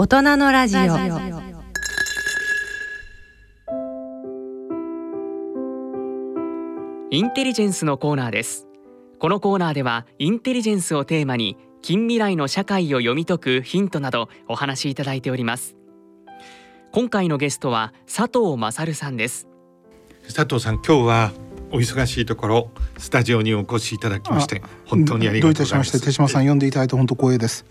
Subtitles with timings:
[0.00, 0.80] 大人のラジオ。
[7.10, 8.68] インテリジェンスのコーナーです。
[9.18, 15.74] このコーナーではインテリジェンスをテーマに近未来の社会を読み解くヒントなどお話しいただいております。
[16.92, 19.48] 今回のゲストは佐藤勝さんです。
[20.32, 21.32] 佐藤さん今日は
[21.72, 25.90] お忙しいところスタジオにお越しいただきまして本当にありがとうございます。
[25.90, 27.66] どういたしまして手島さん呼んでいただいて本当光栄です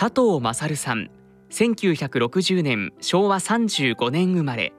[0.00, 1.10] 佐藤勝さん。
[1.50, 4.72] 1960年昭和35年生まれ。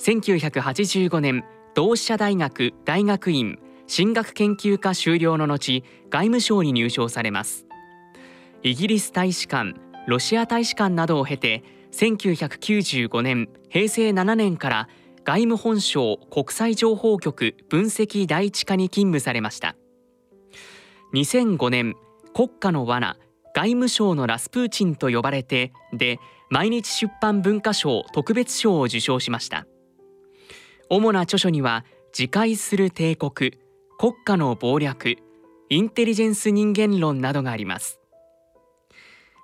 [0.00, 1.44] 1985年
[1.76, 7.66] 同志社大学大学院進学研究科修了の後外務省に入省されます。
[8.64, 9.74] イギリス大使館
[10.08, 14.88] ロシア大使館などを経て1995年平成7年から
[15.22, 19.76] 外務本省国際情報局分析第一課に勤務されました。
[21.14, 21.94] 2005年
[22.34, 23.18] 国家の罠
[23.58, 29.66] 外務省のラスプーチンと呼ばれてで毎日出版文化賞特別賞を受賞しました。
[30.88, 31.84] 主な著書には
[32.16, 33.58] 自戒する帝国
[33.98, 35.16] 国家の謀略
[35.70, 37.98] インテリジェンス人間論などがあります。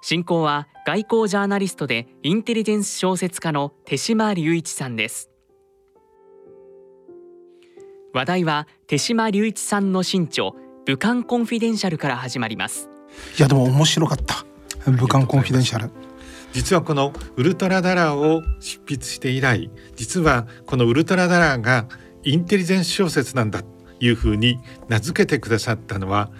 [0.00, 5.28] 進行は外交ジャーナリストでインテリジェンス小説家の手島隆一さんです。
[8.12, 10.52] 話題は手嶋龍一さんの新著
[10.86, 12.93] 武漢コンフィデンシャルから始まります。
[13.38, 14.44] いやでも面白かった。
[14.90, 15.90] 武漢コンフィデンシャル。
[16.54, 21.88] 実はこのウルトラダラーを執筆して以来実はこのウルトラダラーが
[22.22, 26.30] インテリジェンス小説なんだというふうに名付けてくださったのは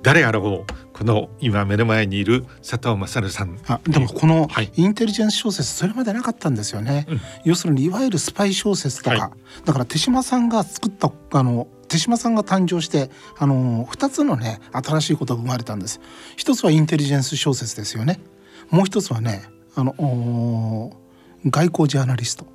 [0.00, 3.58] 誰あろうこの今目の前にいる佐藤優さん。
[3.66, 16.00] あでもこのインテリジェンス小説それまでなかったんですよね、うん、要するにいわゆるスパイ小説とか、はい、だから手嶋さんが作ったあの手嶋さんが誕生してあの2つのね新しいことが生まれたんです。
[16.36, 18.20] 一つはインテリジェンス小説ですよね。
[18.70, 20.92] もう一つはねあの
[21.46, 22.46] 外交ジャーナリスト。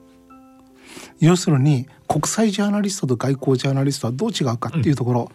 [1.19, 5.27] 要するに国際ジャーナリストと外交ジャーナリストはどう違うかっていうところ、うん。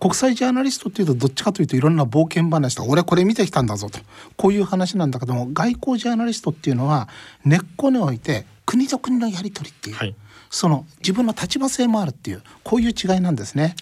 [0.00, 4.00] 国際ジャーナリストっていうとどっちかというといろんな冒険話とか俺これ見てきたんだぞと。
[4.36, 7.08] こういう話なんだけども外交ジャーナリストっていうのは
[7.44, 10.14] 根っこにおいて国と国のやり取りっていう、はい、
[10.54, 13.74] その自分の立場性もあるっていうこういう違いなんですね。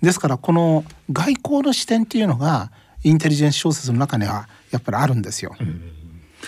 [0.00, 2.70] ですからこの外交の視点っていうのが
[3.02, 5.56] インテリジェンス小説の中にはやっぱりあるんですよ。
[5.58, 5.90] うん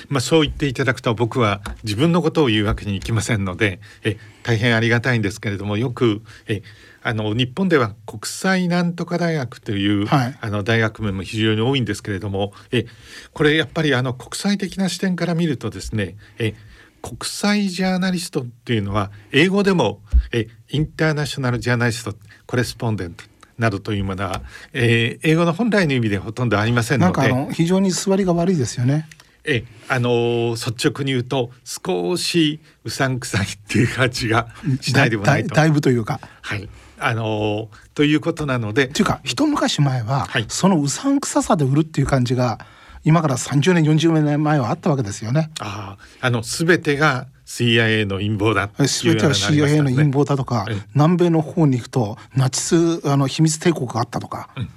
[0.08, 6.62] まあ、そう言っていただくと僕は自分のことを言うわけにいきませんのでえ大変ありがたいんですけれどもよくえ
[7.02, 12.86] あの日本では国際なんとか大学という、はい、あの大学名も非常に多いんですけれどもえ
[13.34, 16.54] これやっぱりあの国際的な視点から見るとですねえ
[17.02, 20.00] 国際ジャーナリストっていうのは英語でも
[20.32, 22.14] えインターナショナルジャーナリスト
[22.46, 23.24] コレスポンデント
[23.58, 24.42] などというものは、
[24.72, 29.08] えー、英語の本来の意味でほとんどありませんのでなんかあの非常に座りが悪いですよね。
[29.44, 34.48] えあの率直に言うと少しうさんくさいっていう感じが
[34.80, 35.54] しないでもないと。
[35.54, 36.20] だいぶというか。
[36.40, 36.68] はい
[37.04, 38.86] あのということなので。
[38.86, 42.60] というか一昔前は、はい、そのうさんくささで売るっていう感じが
[43.04, 45.50] 今から30年40年前はあったわけですよね。
[45.60, 54.68] ああの全てが CIA の陰謀だ全ては CIA の陰謀だとか、南米の方に行くとナチスあの秘密帝国があったとか、うん、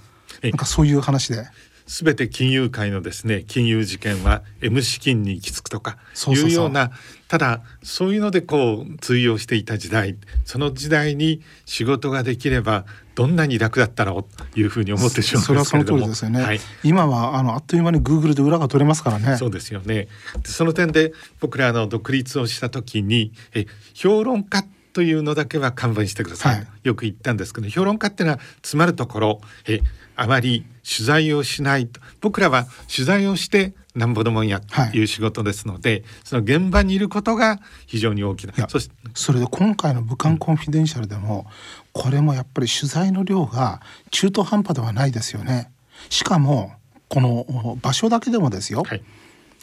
[0.42, 1.46] なんかそういう話で。
[1.86, 5.98] 全て金融界のですね金融事件は M 資金に行き着くとか
[6.28, 6.92] いうような
[7.28, 16.00] ただそういうのでこう通用していた時代その時代に仕事ができればどんなに楽だったろうというふうに思ってしまうんですけれども。
[16.00, 19.38] それはその通りですよね、はい、今はあのあっという間にグーグルで裏が取れますからね。
[19.38, 20.08] そうですよね。
[20.44, 29.82] その点で僕らの独立をした時にえ評論家というのだけは勘弁してください、はい、よく言ったんですけど評論家っていうのは詰まるところえ
[30.16, 32.00] あまり取材をしないと。
[32.22, 38.54] 僕らは取材をしてなんぼのもんやという仕事ですので、はい、その現場にいることが非常に大きな。
[38.68, 41.48] そしてそれで今回の武漢コンフィデンシャルでも、
[41.94, 43.82] これもやっぱり取材の量が
[44.12, 45.72] 中途半端ではないですよね。
[46.10, 46.74] しかも
[47.08, 49.04] この場所だけでもですよ、はい、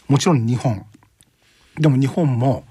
[0.09, 0.87] もちろん日本。
[1.79, 2.65] でも日本も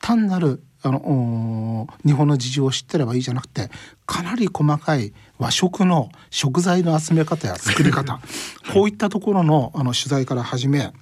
[0.00, 3.70] 単なるあの日本の事情を知ってればいいじゃなくて
[4.04, 8.20] かなり細かい和食の食材の集め方や作り方
[8.72, 10.92] こういったところのあの取材から始め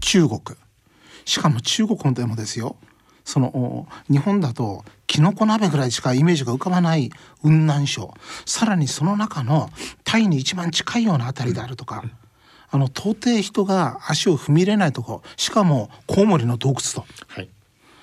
[0.00, 0.40] 中国。
[1.24, 2.76] しかも中国でもですよ
[3.22, 7.10] その日本だときのこ鍋ぐらいしかイメージが浮かばない
[7.42, 8.14] 雲南省。
[8.46, 9.70] さらにその中の
[10.04, 12.04] タイに一番近いような辺りであるとか。
[12.70, 17.48] あの到底人が足を踏み入れないとこしかもコウモリの洞窟と、はい、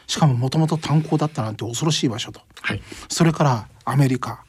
[0.08, 4.44] しかももともと炭鉱だったなんて恐ろしい場所と、はい、それからアメリカ。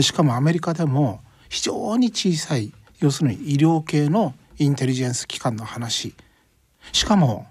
[0.00, 6.14] しかもアメリカでも非常に小さい要するに医療系のインテリジェンス機関の話。
[6.92, 7.46] しかも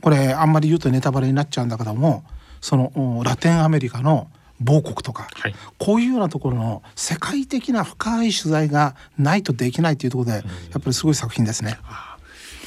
[0.00, 2.24] これあんまり言うとネタバレになっちゃうんだけども
[2.60, 4.30] そのラテンアメリカの
[4.60, 10.42] 某国とか、はい、こういうようなところの世界的な深い取材がないとできないというところで、やっ
[10.80, 11.78] ぱりすごい作品ですね。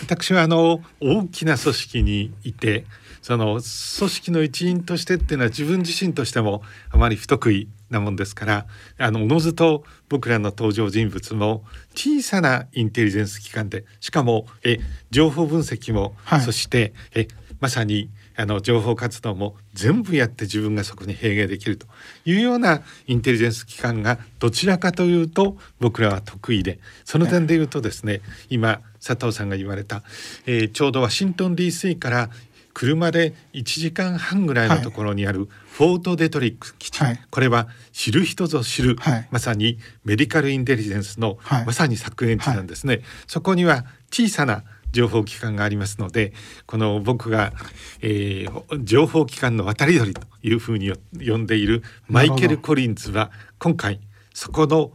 [0.02, 2.86] 私はあの大きな組織にいて
[3.26, 6.62] その組織の一員としてっていうのは自分自身としても
[6.92, 8.68] あまり不得意なもんですから
[9.00, 11.64] あのおのずと僕らの登場人物も
[11.96, 14.78] 小さなインテリジェンス機関でしかもえ
[15.10, 17.28] 情報分析も、はい、そしてえ
[17.60, 21.88] まさにあの情報活動も全部やって自分がそこに併芸できると
[22.26, 28.22] いうようなインテリジェンス機関がどちらかというと僕らは得意でその点で言うとですね
[28.52, 30.04] 今佐藤さんが言われた、
[30.46, 32.30] えー、ちょうどワシントン DC から
[32.76, 43.00] 車で1時間半ぐらいのところにあるフォート・デトリック基地、はい、これは知る人ぞ知る、はい、まさにメディカルインテリジェンスの、はい、まさに削減地なんですね。
[43.28, 46.34] そこには小さな情報機関がありますので
[46.66, 47.54] この僕が、
[48.02, 50.92] えー、情報機関の渡り鳥というふうに
[51.26, 54.02] 呼んでいるマイケル・コリンズは今回
[54.34, 54.92] そこの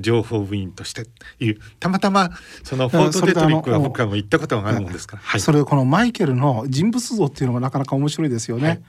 [0.00, 1.06] 情報部員として
[1.40, 2.30] いうたまたま
[2.62, 8.82] そのフォートデトリックは僕はもう行ったことがあるもんですから、はい、それこのマイケルの人物像っていうのがなかなか面白いですよね、はい、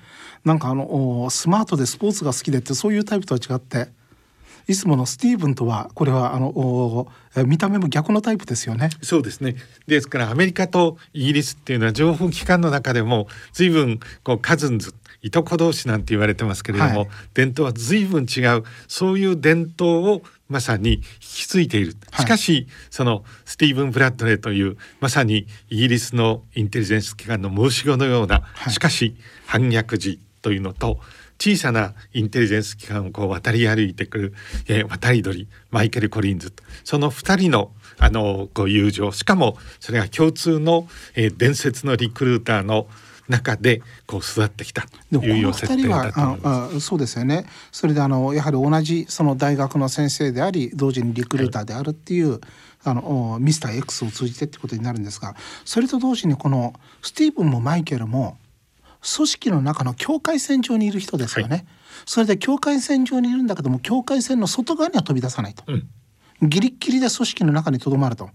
[0.46, 3.90] なんかあのスマートでスポーツが好きでってそういうタイプとは違って
[4.66, 7.08] いつものスティーブンとはこれはあの
[7.46, 8.92] 見た目も逆のタイプですよね。
[9.02, 9.58] そうですね。
[9.88, 21.96] ですからアメリカとイギリスっていうのは情報機関の中でも随分こうカズンズいとこ同士なんて言われてますけれども、はい、伝統は随分違うそういう伝統をまさに引き継いでいる。
[22.20, 29.16] しかし、はい、そのスティーブン・ブラッドレーというまさにイギリスのインテリジェンス機関の申し子のような、はい、しかし
[29.46, 31.00] 反逆児というのと
[31.40, 34.34] 小さなインテリジェンス機関をこう渡り歩いてくる、
[34.68, 36.54] えー、渡り鳥マイケル・コリンズ
[36.84, 42.88] その2人のあのこう友情しかもそれが共通の、えー、伝説のリクルーターの
[43.28, 44.86] 中でこう育ってきた。
[45.12, 46.80] という設定だと思います。
[46.82, 47.46] そうですよね。
[47.72, 52.40] それであのやはり同じその大学の先生であり同時にリクルーターであるっていう、はい、
[52.86, 55.36] あのミスター X を通じてってことになるんですが、
[55.66, 58.38] それと同時にこのスティーブンもマイケルも
[59.16, 61.66] 組織の中の境界線上にいる人ですよね、はい、
[62.06, 65.88] それで境界線上にいるんだけども境界線の外側には飛び出さないと、うん、
[66.48, 68.30] ギリギリで組織の中にとどまると。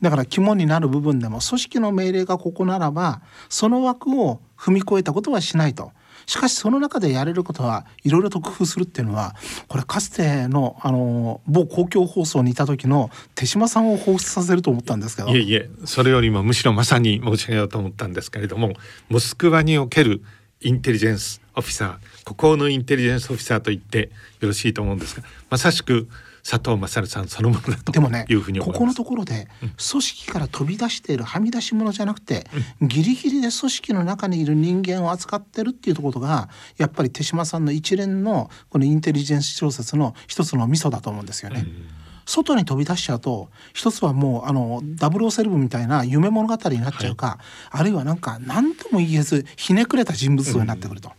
[0.00, 5.92] だから肝になる部分でも組織の命令がここならばその枠を踏み越えたことはしないと。
[6.26, 9.34] しかしその中でやれることはいろいろと工夫するっていうのは
[9.66, 15.30] これかつてのあの某公共放送にいた時の手島さんを彷彿させると思ったんですけど。
[15.30, 18.74] いえいえそれよりもむしろまさに申し上げようと思ったんですけれども
[19.08, 20.22] モスクワにおける
[20.60, 26.08] インテリジェンスオフィサー孤高のインテリジェンスオフィサーと言ってよろしいと思うんですがまさしく
[26.42, 27.76] 佐藤勝さんそのものだ
[28.24, 32.46] というふうにここのところで組織から飛び出しているはみ出し物じゃなくて、
[32.80, 41.64] うん、ギリギリで組織の中にいる人間を扱ってるっていうところがやっぱり手島さんの一連のこのインテリジェンス小説の一つのミソだと思うんですよね。
[41.66, 41.88] うん。
[42.28, 47.38] 外に飛び出しちゃうと一つはもうあの007みたいな夢物語になっちゃうか、は
[47.78, 51.14] い、あるいはなんか何とも言えずひねくれた人物像になってくると、うん、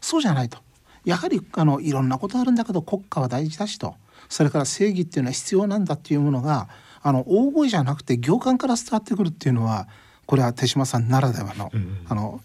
[0.00, 0.58] そうじゃないと。
[1.04, 3.94] やはりあのいろんなことあるんだけど国家は大事だしと
[4.28, 6.68] それから正義っていうのは必要なんだっていうものが
[7.02, 9.88] あの大声じゃなくて行間から伝わってくるっていうのは
[10.26, 12.40] これは手島さんならではの、うん、あの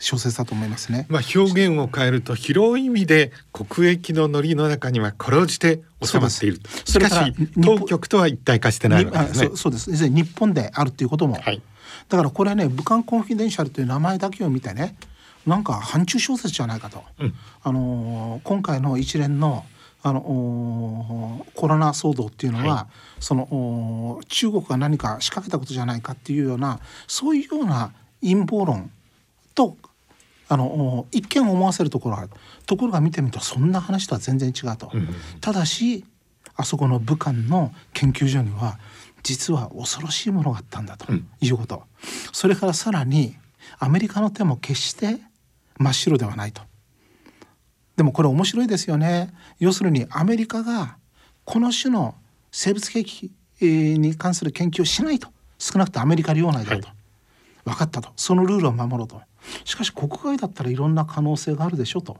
[0.00, 1.06] 小説だと思いますね。
[1.08, 6.70] まあ表現を変えると広い意味で国益のノリの中にはこれをして収まっていると。
[6.70, 9.50] しかし当局とは一体化してないわけですね。
[9.54, 10.08] そうです。
[10.08, 11.34] 日本であるっていうことも。
[11.34, 11.62] はい、
[12.08, 14.96] だからこれね武漢コンフィデンシャルという名前だけを見てね
[15.46, 17.04] なんか反中小説じゃないかと。
[17.20, 19.64] うん、あの今回の一連の
[20.02, 27.92] あのコロナ騒動っていうのは、はい、その中国が何か仕掛けたことじゃないかっていうようなそういうような
[28.22, 28.90] 陰謀論
[29.54, 29.76] と
[30.48, 32.30] あの一見思わせるところがある。
[32.66, 34.90] ところが見てみるとそんな話とは全然違うと。
[34.92, 35.08] うん、
[35.40, 36.04] ただし
[36.56, 38.78] あそこの武漢の研究所には
[39.22, 41.06] 実は恐ろしいものがあったんだと
[41.40, 41.82] いうこと、うん、
[42.32, 43.36] それからさらに
[43.78, 45.18] アメリカの手も決して
[45.78, 46.62] 真っ白ではないと
[48.00, 49.28] でもこれ面白いですよね。
[49.58, 50.96] 要するにアメリカが
[51.44, 52.14] この種の
[52.50, 53.30] 生物兵器
[53.60, 55.28] に関する研究をしないと。
[55.58, 56.96] 少なくともアメリカ領内だと、はい、
[57.66, 58.08] 分かったと。
[58.16, 59.20] そのルールを守ろうと。
[59.66, 62.16] しかし国外だったらいろんな可能性があるでしょと。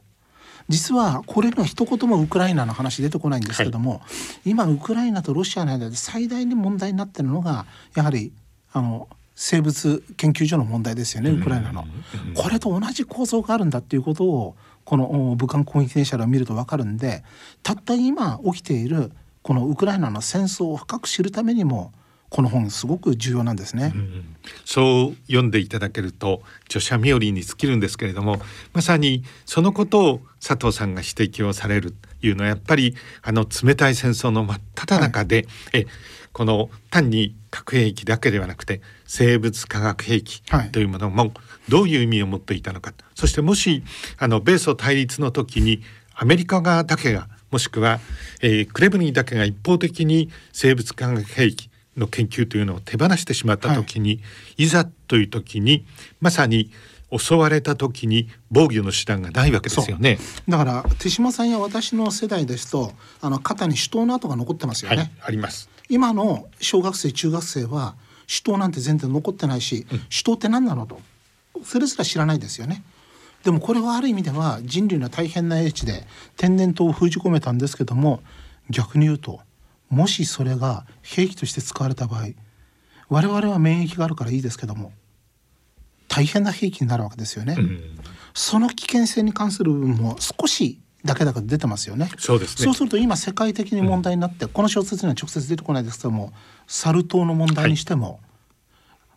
[0.68, 3.96] 実はこれの一言もウクライナの話出てこないんですけども、は
[4.44, 8.34] い、今ウクライナとロシアの間で最大に問題になってるのがやはり
[8.74, 11.86] あの生物研究所の問題ですよねウクライナの。
[12.34, 17.22] これと同じ構造があるんだっていうことをこの武漢攻撃電車を見ると分かるんで
[17.62, 21.92] たった今起きているこのウクライナの戦争を深く知るためにも
[22.30, 28.40] この本すごく重要なんですね、うん、そう読んでいただけると著者冥利に尽きるんですけれども
[28.72, 35.86] まさにそのことを佐藤さんが指摘をされるというのはやっぱりあの冷たい戦争の真っ只中で、はい、え
[36.32, 41.32] この単に核兵器だけではなくて生物化学兵器というものも
[41.70, 43.82] どういう意味を持っていたのか、はい、そしてもし
[44.18, 45.82] あの米ソ対立の時に
[46.14, 48.00] アメリカ側だけがもしくは、
[48.42, 54.14] えー、クレムリンだけが一方的に生物化学兵器の研究というのを手放してしまった時に、は
[54.58, 55.84] い、いざという時に
[56.20, 56.70] まさに
[57.16, 60.18] 襲われた時に防御の手段がないわけですよね。
[60.48, 65.68] だから手島さんや私の世代ですとあの肩に手刀の跡が残ってますよね、はい、あります。
[65.88, 67.96] 今の小学生中学生は
[68.28, 71.00] 手刀なんて全然残ってないし、うん、手刀って何なのと
[71.64, 72.82] それすら知らないですよね。
[73.44, 78.22] でもこれはある意味では人類の大変な英知で天然痘を封じ込めたんですけども
[78.68, 79.40] 逆に言うと
[79.88, 82.28] もしそれが兵器として使われた場合
[83.08, 84.92] 我々は免疫があるからいいですけども
[86.08, 87.54] 大変な兵器になるわけですよね。
[87.56, 87.80] うん、
[88.34, 92.10] その危険性に関する部分も少しだけだけ出てますよね。
[92.18, 96.32] そうです、ね、そうすると今世界的に問題になって、うん、この小説には直接出てこないですけども
[96.66, 98.18] サル痘の問題にしても、はい、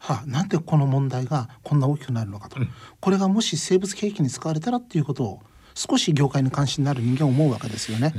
[0.04, 2.70] はあ、なんでこの問題がこんな大きくなるのかと、うん、
[3.00, 5.40] これがもし生物兵器に使われたらっていうことを
[5.76, 8.14] 少し業界に関心のある人間は思うわけですよね。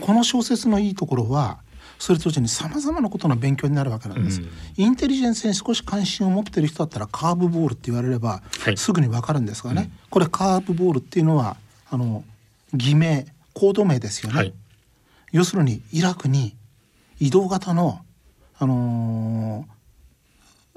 [0.00, 1.58] この小説のいいところは
[1.98, 8.42] それと同時にさまざまなことの勉強になるわけなんです、うん、インテリジェンスに少し関心を持っている人だったらカーブボールって言われれば
[8.76, 11.56] すぐにわかるんですがね、はい、これカーブボールっていうのは
[11.90, 12.24] あの
[12.72, 14.54] 偽名コード名ですよね、はい、
[15.30, 16.56] 要するにイラクに
[17.20, 18.00] 移動型の、
[18.58, 19.71] あのー、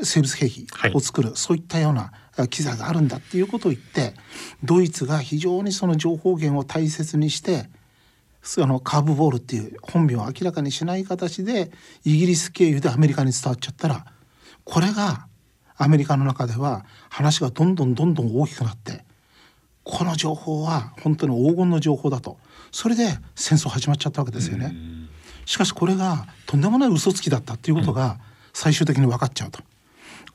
[0.01, 2.11] 生物兵器を作る、はい、そういったような
[2.49, 4.13] 機材があるんだっていうことを言って
[4.63, 7.69] ドイツが非常にその情報源を大切にして
[8.59, 11.71] あのカーブボールっていう本名を明らかにしない形で
[12.03, 14.05] イギリス経由でアメリカに伝わっちゃったら
[14.63, 15.27] これが
[15.77, 19.03] アメリカの中では話がどんどんどんどん大きくなって
[19.83, 22.37] この情報は本当に黄金の情報だと
[22.71, 24.75] それで戦争始まっちゃったわけですよね。
[25.45, 28.19] しかしこれがとんでもない嘘つきだったっていうことが
[28.51, 29.61] 最終的に分かっちゃうと。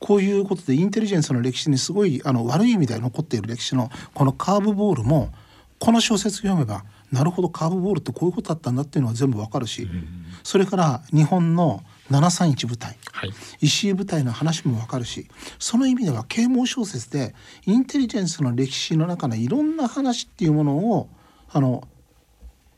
[0.01, 5.33] こういうことでインテリジェンスの歴史にすごいあの悪い意味で残っている歴史のこのカーブボールも
[5.79, 9.89] この小説読めばなるほどカーブボールってこういうことだったんだっていうのは全部わかるし、
[10.45, 15.29] それから日本の731部隊、はい、石井部隊の話もわかるし
[15.59, 17.35] その意味では啓蒙小説で
[17.67, 21.09] インテリジェンスの歴史の中のいろんな話っていうものを
[21.53, 21.87] あの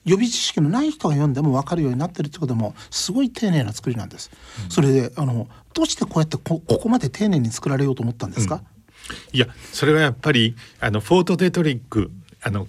[0.04, 4.30] 予備知識のない人が読んでも分かるようになってるってこともすごい丁寧な作りなんです。
[4.64, 12.10] うん、それであのどうしてこうやってここまで丁寧に作られようと思ったんですか、うん、いやそれはやっぱりあのフォート・デトリック
[12.42, 12.66] あの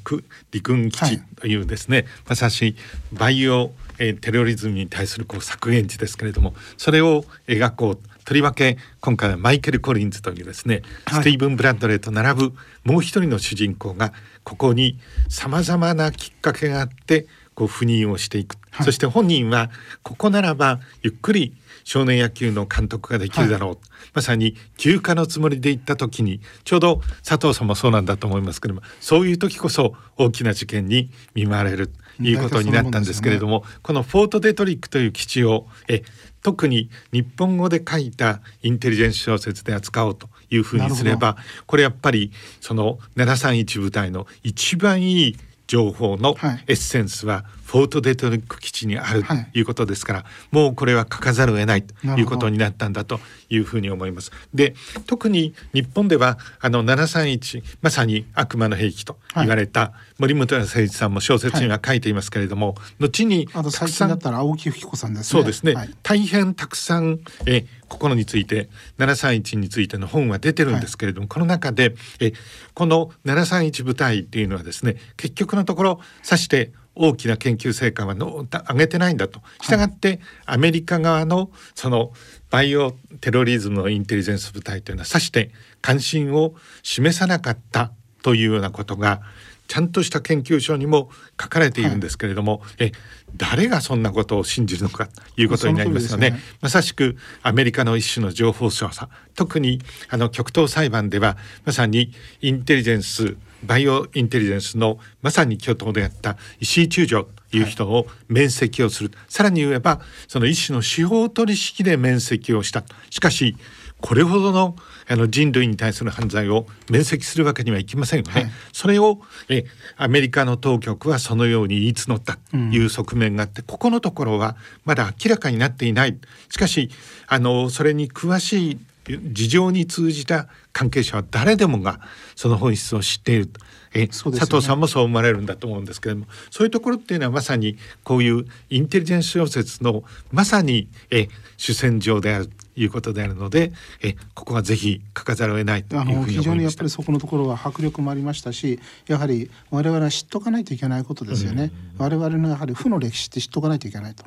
[0.51, 2.75] 陸軍基地というですね、はい、まさし
[3.11, 12.53] バイオ、えー、テロリズムに対するこう削減地ですけれどもそれを描こうとりわけ今回はマイケル・コリンズというですね、はい、スティーブン・ブラッドレーと並ぶ
[12.83, 14.13] もう一人の主人公が
[14.43, 14.99] ここに
[15.29, 19.69] さまざまなきっかけがあってこう赴任をしていく、はい、そして本人は
[20.01, 21.53] ここならばゆっくり
[21.83, 23.79] 少年野球の監督ができるだろう、はい、
[24.13, 36.03] まさに休暇のつもりで行った時にちょうど佐藤さんもそうなんだと思いますけれどもそういう時こそ大きな事件に見舞われるということになったんですけれども、ね、このフォートデトリックという基地をえ
[36.43, 42.31] 特に日本語で書いたインテリジェンス小説で扱おうというふうにすればこれやっぱり
[42.61, 46.35] その731部隊の一番いい情報の
[46.67, 49.61] エッセンスはフォートデトリック基地にあるとい。
[49.61, 54.31] うことですから、はい、もうこれは書かざるを得ないということになったんだというふうに思います。
[54.53, 54.75] で
[55.07, 65.39] 特に日本ではあの731まさに悪魔の兵器と言われた、はい、森本誠一さんも小説には書いていますけれども、はい、後にあと最近だったら青木吹子さんですね。
[65.39, 72.33] そうですね、大変たくさんえ心について731についての本は出てるんですけれども、この中でえ
[72.75, 79.41] この731部隊っていうのはですね結局のところさして大きな研究成果はの上げてないんだと。
[79.61, 82.11] したがってアメリカ側のその
[82.49, 89.21] バイオテロリズムのインテリジェンス部隊というのはさして関心を示さなかったというようなことが
[89.67, 91.09] ちゃんとした研究書にも
[91.41, 92.91] 書かれているんですけれども、はい、え
[93.35, 96.27] 誰がそんなことを信じるのかということになりますよね。
[96.27, 96.39] よね。
[96.61, 112.83] まさしくアメリカの一種の情報操作特にあの極東裁判ではまさにインテリジェンスバイオインテリジェンスのまさに巨頭であった石井中将という人を面積をする、はい、さらに言えばその一種の司法取引で面積をした。
[113.09, 113.55] しかし
[114.01, 114.75] これほどの
[115.07, 118.31] あの人類に対する犯罪を免責するわけにはいきませんよね。
[118.33, 119.65] はい、それをえ
[119.97, 124.55] アメリカの当局はそのように言い募ったという側面があって、うん、ここのところは
[124.85, 126.17] まだ明らかになっていない。
[126.49, 126.89] しかし
[127.27, 131.99] あのそれに詳しい事情に通じた関係者は誰でもが
[132.35, 133.59] その本質を知っていると。
[133.93, 143.71] え、ね、佐藤さんもそう思われるんだと思うんですけれどもそういうところっていうのはまさにこういうインテリジェンス小説のまさにえ主戦場であるいうことであるので
[144.01, 154.25] えここはぜひ書かざるを得ないというふうに思いま非常にやっぱりそこのところは迫力もありましたしやはり我々は知っとかないといけないことですよね、我々のやはり負の歴史って知っとかないといけないと。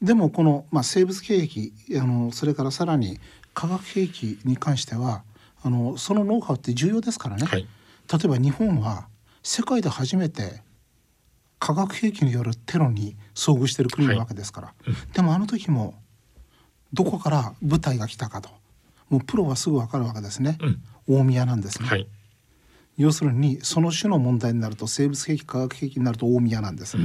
[0.00, 3.20] でもこの、まあ、生物兵器あのそれからさらに
[3.54, 5.22] 化学兵器に関しては
[5.62, 7.66] あのそのノウハウって重要ですからね、はい、
[8.10, 9.08] 例えば日本は
[9.42, 10.62] 世界で初めて
[11.58, 14.90] 化学兵器によるテロに遭遇している国なわけですから、はい。
[14.90, 15.94] うん、でもあの時も
[16.92, 18.50] どこから部隊が来たかと。
[19.08, 20.82] もうプロはすぐ分かるわけですね、うん、
[21.20, 22.08] 大宮なんですね、はい、
[22.98, 26.96] 要するにその種の問題になると生物兵器化学兵器になると大宮なんです、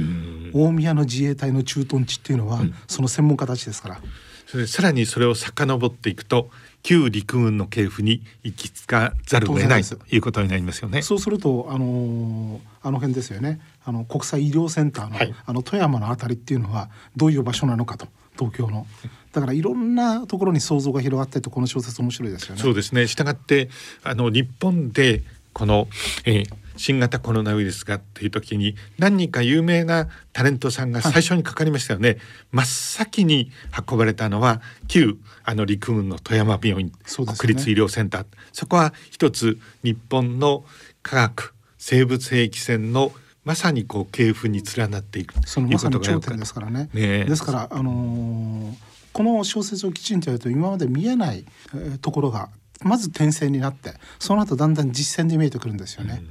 [0.52, 4.00] 大宮の自衛隊の駐屯地っていうのは、その専門家たちですから
[4.46, 6.50] それさらにそれを遡っていくと
[6.82, 11.02] 旧陸軍の系譜に行き着かざるを得ないということになりますよね。
[11.02, 13.60] そうするとあのー、あの辺ですよね。
[13.84, 18.86] あの国際医療センターの、はい、あの富山のあたりっていうのはどういう場所なのかと東京の。
[19.32, 22.62] だからいろんなところに想像が広がってとこの小説面白いですよね。
[22.62, 23.06] そうですね。
[23.06, 23.68] 従って
[24.02, 25.88] あの日本でこの、
[26.24, 26.46] えー、
[26.78, 32.18] 新型コロナウイルスがっていう時に何人か有名なタレントさんが最初にかかりましたよね、はい、
[32.52, 33.50] 真っ先に
[33.88, 36.92] 運ばれたのは旧あの陸軍の富山病院、ね、
[37.36, 38.26] 国立医療センター。
[38.52, 40.64] そこは一つ日本の
[41.02, 43.12] 科学生物兵器戦の
[43.44, 46.90] まさにこう系譜に連なっていくそのまさに頂点ですからね。
[46.92, 48.74] ねですからあのー、
[49.12, 52.50] この小説をきちんとやると今まで見えない、えー、ところが
[52.82, 56.22] まず転生になってその後だんだん実践で見えてくるんですよね。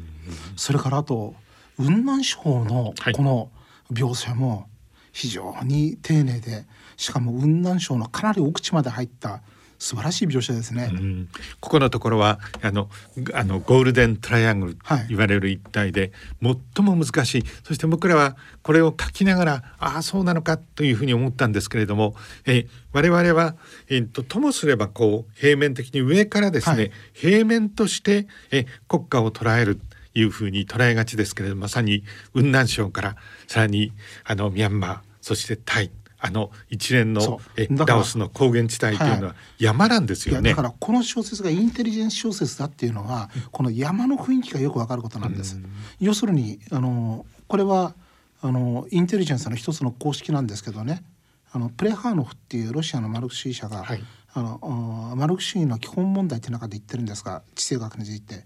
[0.56, 1.36] それからあと
[1.78, 3.50] 雲南省のこの
[3.92, 4.68] 描写も
[5.12, 9.42] 非常に丁寧でしかも雲南省のかなり奥地まで入った
[9.80, 11.30] 素晴らしい描写ですね、うん、
[11.60, 12.90] ここのところはあの
[13.34, 16.12] あのゴールデントライアングルと言われる一帯で、
[16.42, 17.44] 最も難しい。
[17.64, 23.56] そして僕らはこれを書きながらああそうなのかというふうに思ったんですけれども、え我々は、
[23.90, 29.80] えーと、ともすればこう平面的に上からですね、はい、平面としてえ国家を捉える
[30.14, 33.16] いうふうに捉えがちですけれどまさに雲南省から
[33.48, 33.92] さらに
[34.24, 45.60] あのミャンマーそしてタイあの一連のえラオスの高原地帯というのは山なんですよね、はい、だからこの小説がインテリジェンス小説だっていうのは、この山の雰囲気がよくわかることなんです。
[46.00, 47.94] 要するにあのこれは
[48.42, 51.04] あのインテリジェンスの一つの公式なんですけどね。
[51.52, 54.04] あのプレハーノフっていうロシアのマルクシー社が、はい、
[54.34, 58.46] あのマルクシーの基本問題っていう中で言ってるんですが地政学について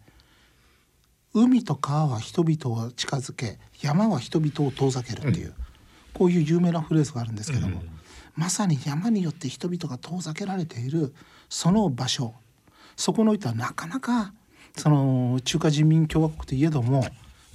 [1.34, 5.53] 海と川は人々を近づけ山は人々を遠ざけるっていう、
[6.13, 7.82] こういう有名なフレーズがあるんですけども、
[8.36, 11.13] まさに山によって人々が遠ざけられている
[11.50, 12.34] その場所
[12.95, 14.34] そこにおいてはなかなか
[14.78, 17.06] その中華人民共和国といえども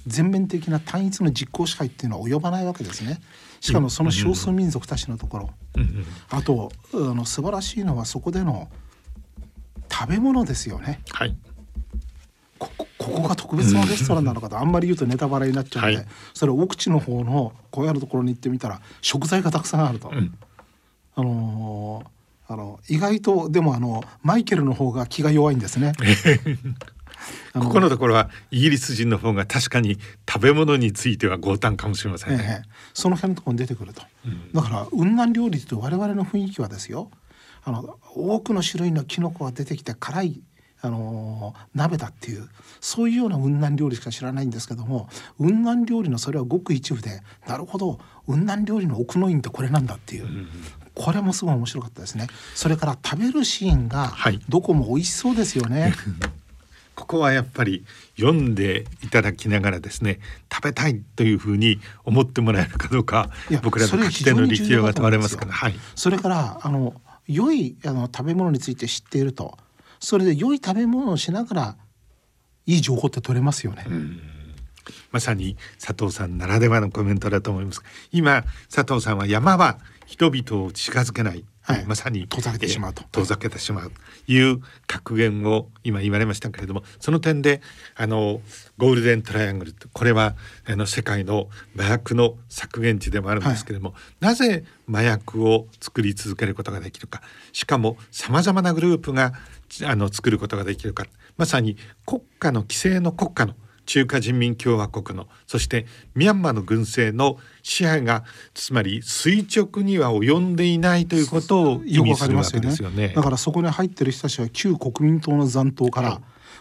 [0.05, 3.19] 全面的な単一の実効支配っていうのは及ばないわけですね。
[3.59, 5.49] しかもその少数民族たちのところ、
[6.29, 8.69] あとあの素晴らしいのはそこでの
[9.91, 11.01] 食べ物ですよね。
[11.09, 11.35] はい、
[13.07, 20.09] ここが特別なレストランなのかとあんまり言うとネタバレになっちゃうんで、はい、それ奥地の方の小屋のところに行ってみたら食材がたくさんあると。
[20.09, 20.37] うん、
[21.15, 25.93] あのー、あの意外とでもあのマイケルの方が気が弱いんですね。
[27.53, 29.97] ここのところはイギリス人の方が確かに
[30.29, 37.09] 食べ物については強胆かもしれませんね、ええ、その辺のところに出てくると、うん、だから雲南料理と我々の雰囲気はですよ。
[37.63, 40.41] あの多くの種類のキノコが出てきて辛い
[40.81, 42.47] あの鍋だっていう
[42.79, 50.47] そういうような雲南料理しか知らないんですけども雲南料理のそれはごく一部でなるほど雲南料理の奥の院ってこれなんだっていう、うん、
[50.93, 52.27] これもすごい面白かったですね。
[52.53, 54.13] それから食べるシーンが
[54.49, 55.93] どこも美味しそうですよね、は い
[56.97, 57.85] ここはやっぱり
[58.15, 60.19] 読んでいただきながらですね
[60.51, 63.29] 食べたいというふうに思ってもらえるかどうか
[63.61, 69.59] 僕らの書き手の力量が問われますから、はい、それからあの良いあの食べ物について知っていると
[69.99, 71.75] それで良い食べ物をしながら
[72.65, 73.85] いい情報って取れますよね。
[75.11, 77.81] まさに佐藤さんならではのコメントだと思います。
[78.11, 83.03] 今佐藤さんは山は人々を近づけないはい、まさに遠ざけてしまうと。
[83.11, 87.61] 遠ざけてしまうという格言を今言われましたけれどもその点で
[87.97, 88.39] あの
[88.77, 97.21] ゴールデントライアングルこれはあの世界の麻薬の削減地でもあるんですけれども、はい、なぜ麻薬を作り続けることができるか。
[97.51, 99.33] しかもさまざまなグループが
[99.83, 101.05] あの作ることができるか。
[101.35, 101.75] まさに
[102.05, 103.55] 国家の規制の国家の
[103.87, 108.23] 中華人民共和国のそしてミャンマーの軍政の支配が
[108.53, 113.13] つまり垂直には及んでいないということを意味するわけですよね。
[113.15, 116.19] だからそこに入ってる人たちは旧国民党の残党から、はい、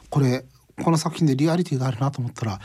[0.08, 0.46] これ
[0.82, 2.60] この作品でリアリティがあるなと思ったら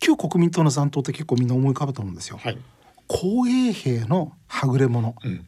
[0.00, 2.38] 旧国民党の残党って結構みんな思い浮かぶと思うんですよ。
[2.42, 2.58] はい、
[3.06, 5.46] 公衛兵のはぐれ者、うん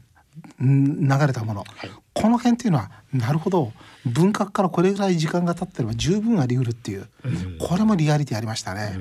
[0.61, 3.73] 流れたもの、はい、この辺っていうのはなるほど
[4.07, 8.99] 文革からこれぐらい時間が経ってれば十分あり得るっていう、うん、これもリアリティありましたね。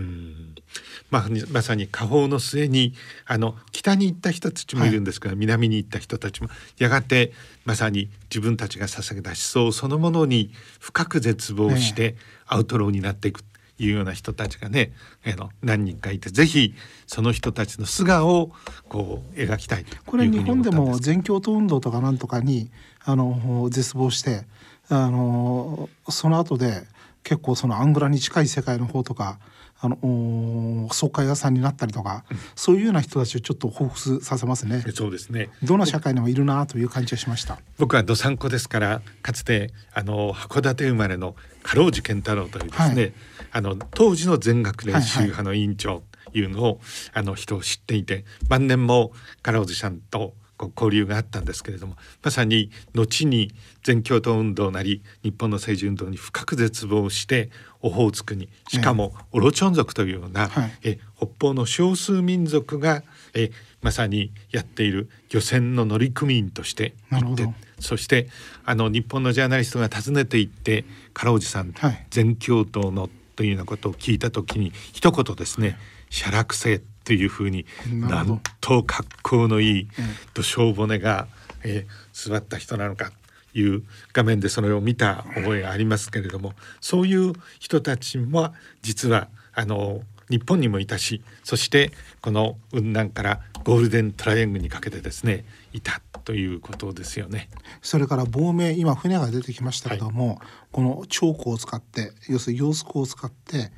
[1.10, 2.94] まあ、まさに下方の末に
[3.26, 7.32] あの北に行った人たちもいるんですが、はい、南に行った人たちもやがて
[7.64, 12.16] まさに自分たちが捧げた思想そのものに深く絶望して
[12.48, 13.42] アウトローになっていく
[13.78, 14.92] いうような人たちがね、
[15.26, 16.74] えー、の何人かいてぜひ
[17.08, 18.52] その人たちの素顔を
[18.88, 22.70] こう描きたいこれ日本でも全共闘運動とかなんとかに
[23.04, 24.46] あの絶望して
[24.90, 26.84] あのその後で
[27.24, 29.40] 結構そのアングラに近い世界の方とか
[29.82, 34.84] あの総会屋さんになったりとか、うん、そういうような人たちをちょっと彷彿させますね。
[34.94, 35.50] そうですね。
[35.64, 37.60] どの社会にもいるなという感じがしました。
[37.78, 43.14] 僕はどさんこですからかつてあの函館生まれの加労寺健太郎というですね、はい、
[43.56, 46.82] あの当時の全学年宗派の委員長というのを、
[47.14, 49.14] あの人を知っていて晩年も
[49.44, 57.50] 加労寺さんとこう交流があったんですけれどもまさに後に全共闘運動なり日本の政治運動に深く絶望して
[57.82, 67.48] オホーツクにしかもオロチョン族というような、はい、え北方の少数民族がえまさにやっている漁船の乗組員として行って
[67.80, 68.28] そして
[68.66, 75.78] あの日本のジャーナリストが訪ねていって唐おじさん、はい、全共闘のというようなことを聞いた時に一言ですね
[76.10, 79.88] 「写楽性」というふうになんと格好のいい
[80.34, 81.28] 土性骨が、
[81.64, 83.12] えー、座った人なのか
[83.54, 97.50] いう画面でそれを見た覚えがありますけれどもそういう人たちも実はあの日本にもいたしそしてこの雲南からゴールデントライアングルにかけてですねいたということですよね。
[97.82, 100.38] それから亡命今船が出てきましたけども、はい、
[100.72, 103.72] このチョークを使って要するに洋服を使って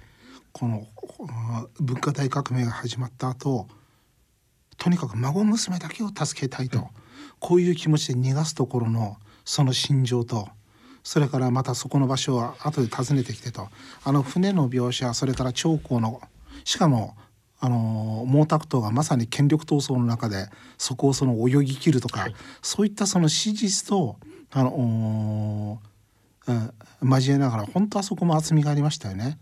[0.53, 0.87] この
[1.79, 3.67] 文化大革命が始まった後
[4.77, 6.85] とにかく孫娘だけを助けたいと、うん、
[7.39, 10.47] こういう気持ちで逃がすところのその心情と
[11.03, 13.69] それからまたそこの場所を後で訪ねてきてと
[14.03, 16.21] あの船の描写それから長江の
[16.67, 17.15] しかも
[17.61, 24.17] あの毛沢東がまさに権力闘争の中でそこをその泳ぎ切るとか、はい、そういったその史実と
[24.51, 25.79] あの、
[26.45, 29.39] うん、交えながら本当はそこも厚みがありましたよね。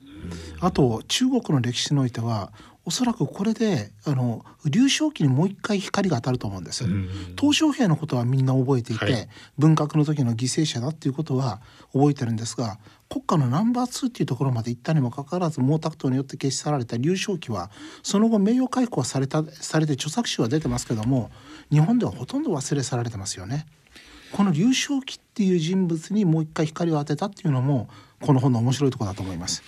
[0.59, 2.51] あと中国の歴史においては
[2.86, 6.86] おそらくこれであの劉少奇にもう一回光が当たると思うんです。
[7.36, 11.62] 鄧小平のことはみんな覚えていて、はい、文革の時の犠牲者だっていうことは
[11.93, 12.78] 覚えてるんですが
[13.10, 17.71] 国家のナンバー2っていうところまで行ったにもかかわらず毛沢東によって消し去られた劉少奇は
[18.04, 21.32] その後名誉回復はされたされて著作集は出てますけども
[21.71, 23.65] 日本ではほとんど忘れ去られてますよね。
[24.32, 27.89] この劉少奇っていう人物にもう一回光を当てたっていうのも
[28.21, 29.63] この本の面白いところだと思います。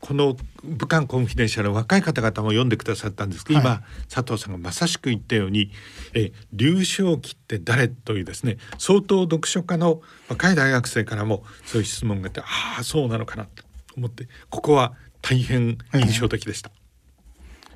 [0.00, 5.70] この武漢コンフィデンシャル若い方々も読んでくださったんですけど、はい、今佐藤さんがまさしく言ったように
[6.14, 12.44] 「え劉少奇って誰?」というですね相当読書家の若い大学生からもそういう質問があってあ
[12.80, 13.64] あそうなのかなと
[13.96, 16.70] 思ってここは大変印象的でした。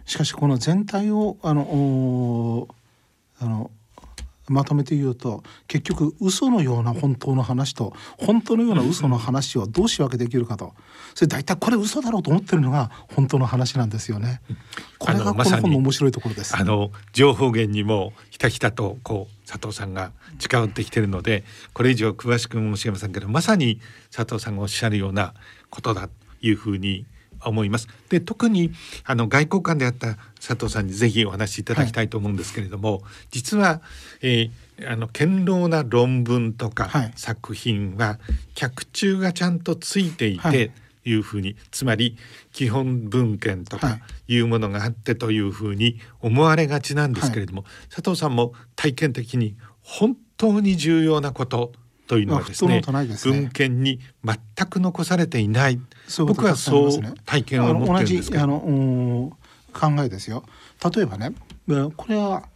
[0.07, 2.69] しかしこの全体をあの
[3.39, 3.71] あの
[4.49, 10.75] まとめて言うと結局嘘のような本当の話と本当のような嘘の話をどう仕分けできるかと
[11.15, 14.41] それ大体これ嘘だろうと思ってるのが本当の話なんですよね。
[14.99, 16.57] これがこの本の面白いところです。
[16.57, 23.81] あの情報源にもひたひたとこう佐藤さんが近寄ってきてるのでこれ以上詳しく申し上げませんけどまさに
[24.15, 25.35] 佐藤さんがおっしゃるような
[25.71, 27.07] ことだというふうに
[27.49, 27.89] 思います。
[28.09, 28.73] で特に
[29.05, 33.81] あの外交官であった佐藤さんにぜひお話しいただきたいと思うんですけれども、はい、実は、
[34.23, 38.19] えー、あの堅牢な論文とか作品は
[38.55, 40.71] 脚注がちゃんとついていて、はい。
[41.07, 42.17] いうふうにつまり
[42.53, 51.73] 基本文献とかいうものがあってというふうに思われがちなんですけれども、はい、佐藤さんも体験的に本当に重要なこと
[52.07, 52.83] というのはですね、ね、
[53.25, 55.81] 文献に全く残されていない。
[56.19, 56.91] 僕はそう
[57.25, 58.45] 体験を持ってるんですけど。
[58.45, 59.37] あの
[59.75, 60.45] 考えですよ。
[60.95, 61.35] 例えばね
[61.97, 62.49] これは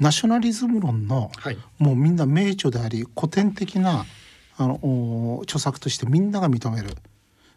[0.00, 4.04] ナショナリズム論の、はい、もうみんな名著であり古典的な
[4.56, 6.90] あの著作としてみんなが認める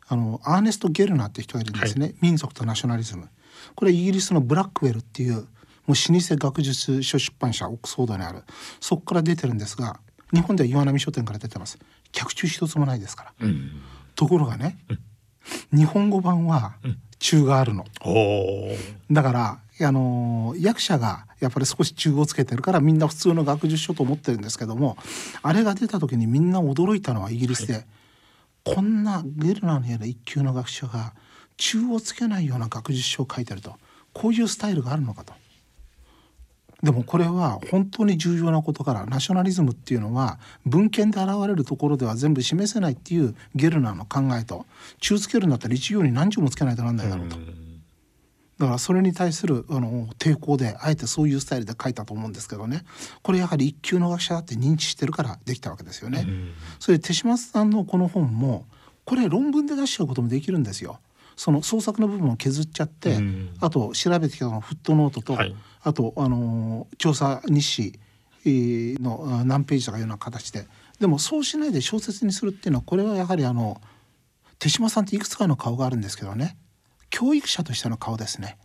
[0.08, 3.30] あのアーネスト・ゲルナーって人がいるんですね、はい、民族とナショナリズム。
[3.76, 8.44] これイギリスのブラックウェルっていうもう老舗学術書出版社オックスフォードにある。
[8.80, 10.00] そこから出てるんですが
[10.34, 11.80] 日本では岩波書店から出てます。
[12.12, 13.82] 脚注一つもないですから、うん、
[14.16, 14.78] ところがね、
[15.72, 16.74] うん、日本語版は
[17.20, 18.10] 中があるの、う。
[19.12, 24.98] ん、だからあの役者がやっぱり少し中をつけてるからみんな普通の学術書と思ってるんですけども
[25.42, 27.86] あれが出た時にみんな驚いたのはイギリスで、はい、
[28.76, 31.14] こんなゲルナーのような一級の学者が
[31.58, 33.76] 中をつけないような学術書を書いてると
[34.14, 35.34] こういうスタイルがあるのかと。
[36.84, 44.66] でもこれは本当に重要なことからナショナリズムっていうのは文献で現れるところでは全部示せないっていうゲルナーの考えと
[45.00, 47.38] 中つけるんだったら一行に何十もつけないとなんないだろうと。
[48.60, 52.84] だからそれに対するあの抵抗であえてそういうスタイルで書いたと思うんですけどね
[53.22, 56.28] これやはり一級の学者だって認知してるからできたわけですよね。
[56.80, 58.66] それで手島さんのこの本も
[59.06, 61.00] これ論文で出しちゃうこともできるんですよ。
[61.40, 68.00] その創作の部分を削っちゃって、うん、あと調べてきたのフットノートと、はい、あとあの調査日誌
[68.46, 70.68] の何ページとかいうような形で。
[71.00, 73.80] でもそうしないで小説にするっていうのはこれはやはりあの
[74.58, 76.58] 手島さんっていくつかの顔があるんですけどね。
[77.10, 78.58] 教育者としての顔ですね。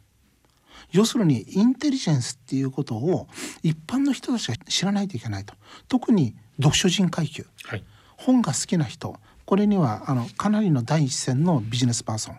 [0.91, 3.29] 要するにインテリジェンスっていうことを
[3.63, 5.55] 一般の人たちが知らないといけないと。
[5.87, 7.85] 特に読書人階級、はい、
[8.17, 9.15] 本が好きな人。
[9.45, 12.39] これにはあのかなりの第一線のビジネスパーソン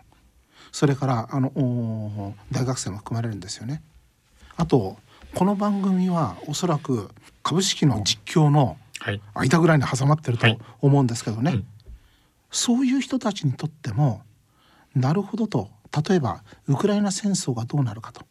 [0.72, 3.82] それからあの大学生も含まれるんですよね。
[4.56, 4.98] あと
[5.34, 7.10] この番組はおそらく
[7.42, 8.78] 株式の実況の
[9.34, 10.46] 間ぐらいに挟まってると
[10.80, 11.62] 思うんですけどね、
[12.50, 14.22] そういう人たちにとっても
[14.94, 15.70] なるほどと。
[16.08, 18.22] 例えばウクライナ戦争がどうなるかと。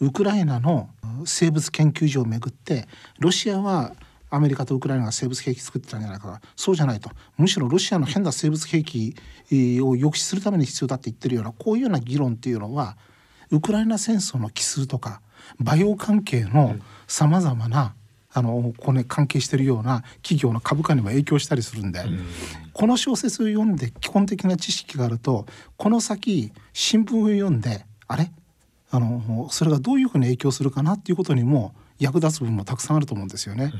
[0.00, 0.90] ウクライナの
[1.24, 3.94] 生物研究所をめぐってロシアは
[4.34, 6.40] アメリカとウクライナが生物兵器作ってたんじゃないか。
[6.56, 7.10] そうじゃないと。
[7.36, 9.14] むしろロシアの変な生物兵器
[9.80, 12.96] を抑止するために必要だって言ってるようなこういうような議論っていうのは
[13.50, 15.20] ウクライナ戦争の奇数とか
[15.60, 17.94] バイオ関係のさまざまな、
[18.32, 22.26] あのこれ関係しているような企業の株価にも影響したりするんで、うん、
[22.72, 28.32] この小説を読んで基本的な知識があるとこの先新聞を読んであれ？
[28.90, 33.72] あのそれがどういうふうに影響するかなっていうことにも役立つ部分もたくさんあると思うんですよね。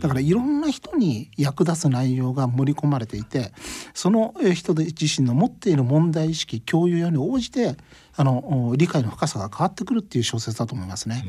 [0.00, 3.52] だからいろんな人に役立つ内容が盛り込まれていて
[3.94, 7.76] その人自身の持っている問題意識共有に応じて
[8.14, 11.24] あの理解の深さが変わってくるっていう小説だと思いますね。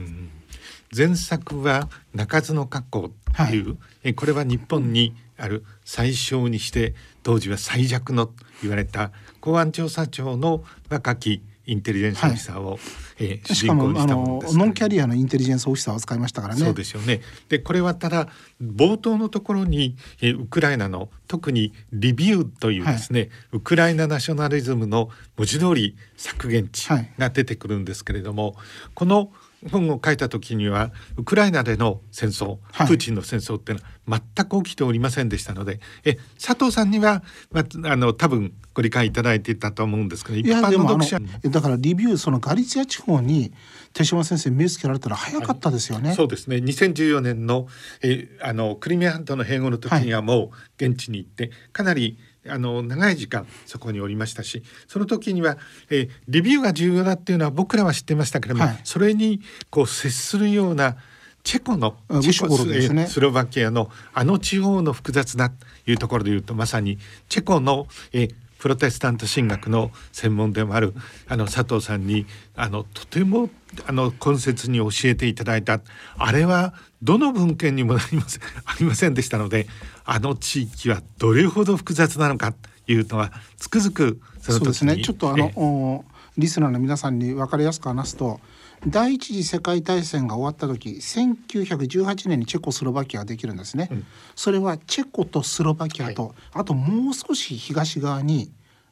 [0.95, 12.79] 前作は鳴かずの格好という、はい、これは日本にある最小にして当時は最弱のと言われた公安調査庁の若きインテリジェンスオフィサーを、はい、
[13.19, 16.61] えー、主人公にしたものです、ノンキャリアのインテリジェンスオフィサーを使いましたからね。
[16.61, 17.21] そうですよね。
[17.49, 18.27] でこれはただ
[18.61, 28.55] 冒頭のところに、えー、ウクライナの特にリビューというですね、はい、ウクライナナショナリズムの文字通り削減値が出てくるんですけれども、はい、
[28.93, 29.31] この
[29.71, 41.19] 本を書いた時にはウクライナでの戦争、プーチンの戦争っていうのは全く起きておりませんでしたのでえ佐藤さんには、まあ、あの多分ご理解いただいていたと思うんですけど一般の読者。
[41.49, 43.53] だからリビューそのガリツィア地方に
[43.93, 46.09] 手嶋先生目つけられたら早かったですよね。
[46.09, 46.57] はい、そうですね。
[46.57, 47.67] 2014年の
[48.01, 55.57] えあのクリミア半島の併合の時にはもう現地に行って、かなりあの長い時間そこにおりましたしその時には、
[55.89, 60.95] えー、レビューが重要だっていうのは僕らは知ってましたけれども、はい、それにこう接するような
[61.43, 65.55] チェコのチェコス,、ね、スロバキアのあの地方の複雑なと
[65.85, 66.97] いうところでいうとまさに
[67.29, 70.95] チェコの、えー、プロテスタント神学の専門でもある
[71.27, 73.49] あの佐藤さんにあのとても
[73.87, 75.81] あの根節に教えていただいた。
[76.17, 79.67] あれはどの文献にもなりません ありませんでしたので
[80.03, 85.01] あの地域はどれほど複雑なのかというのはつくづくそうですね。
[85.01, 86.05] ちょっとあの
[86.37, 88.39] リスナーの皆さんに分かりやすく話すと
[88.87, 98.51] 第一次世界大戦が終わった時1918年にチェコスロバキアができるんですね、うん、それはチェコとスロバキアと、はい、あともう少し東側に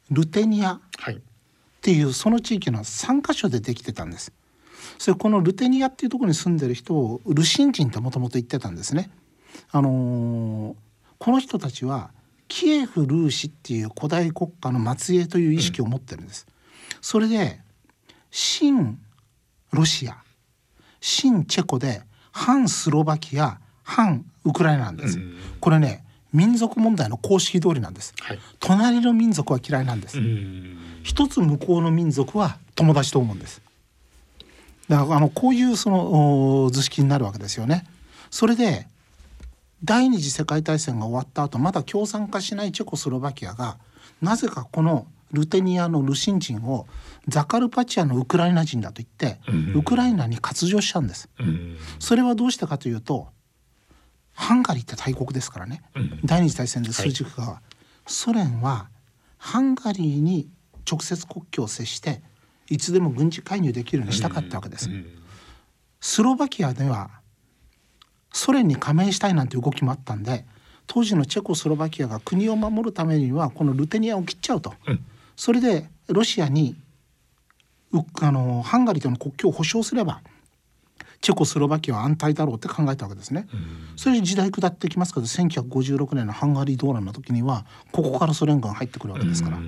[0.10, 0.80] ルテニアっ
[1.82, 4.32] ていうその地域の3か所でできてたんです。
[4.98, 9.10] それこのルテニアっていうところに住んでる人をルシン人ともともと言ってたんですね。
[9.72, 10.76] あのー、
[11.17, 12.12] この人たちは
[12.48, 16.46] キエフ・ルーシっていう古代国家の末裔という意識を持ってるんです。
[16.50, 17.60] うん、それで
[18.30, 19.00] 新
[19.72, 20.17] ロシア
[21.02, 25.17] 新チェコで反スロバキア反ウクライナなんです。
[25.17, 30.19] うん、これね民族問題の公式通りなんです、はい、隣の民族は嫌いなんです。
[31.04, 33.62] 一つ向こうの民族は友達と思うんです。
[34.89, 37.86] だからあのこういうその図式になるわけですよね。
[38.30, 38.88] それで
[39.84, 43.78] 第二次世界大戦が終わった後まだ共産化しないチェコスロバキアが
[44.22, 46.88] なぜかこのルテニアのルシン人を
[47.28, 49.39] ザカルパチアのウクライナ人だと言って、
[49.76, 51.28] ウクライナに割譲したんです。
[52.00, 53.28] それはどうしたかというと
[54.34, 55.82] ハンガリーって大国ですからね、
[56.24, 57.62] 第二次大戦で数軸が、は
[58.08, 58.89] い、ソ連は
[59.38, 60.48] ハンガリーに
[60.89, 62.22] 直接国境を接して
[62.73, 64.89] いつでも軍事介入できるようにしたかったわけです。
[66.01, 67.12] スロバキアでは
[68.33, 70.43] ソ連に加盟したいなんて動きもあったんで
[70.88, 75.05] 当時のチェコスロバキアが国を守るためにはこのルテニアを切っちゃうと、うん、
[75.36, 76.75] それでロシアに
[78.21, 80.21] あのハンガリーとの国境を保障すれば
[81.21, 83.47] チェコスロバキアは安泰だろうって考えたわけですね。
[83.95, 89.59] それで時代下ってきますけど1956年のハンガリー動乱の時にはここからソ連軍入ってくるわけですから、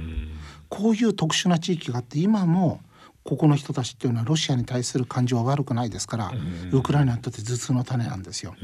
[0.67, 2.81] こういう特殊な地域があって今も
[3.25, 6.31] ここの人たちっていうのはロシアに対する感情は悪くないですから、
[6.71, 8.55] ウクライナにとって頭痛の種なんですよ。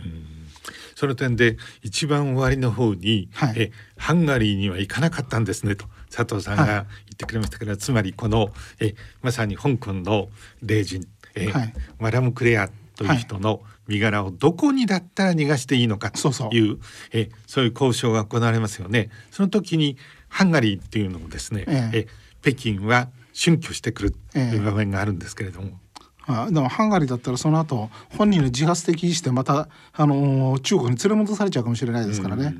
[0.95, 6.85] その点で一番終わりの方に、はい、えハンガリーには行かなかったんですねと佐藤さんが言っ
[7.17, 8.93] てくれましたから、はい、つまりこのえ
[9.23, 10.29] まさに香港の
[10.61, 16.79] 霊人え、はい、マダム・クレアという人の身柄をどこにだったら逃がしていいのかという、はい、
[17.13, 19.09] えそういう交渉が行われますよね。
[19.31, 19.97] その時に
[20.29, 21.89] ハンガリーっていうのをですね、え。
[21.93, 22.07] え
[22.43, 25.79] 北京は春挙してくるという場面があるんですけれども。
[26.27, 32.55] あでもハンガリーだったらその後本人の自発的意思でまた、あのー、中国に連れ戻されちゃうかもしれないですからね。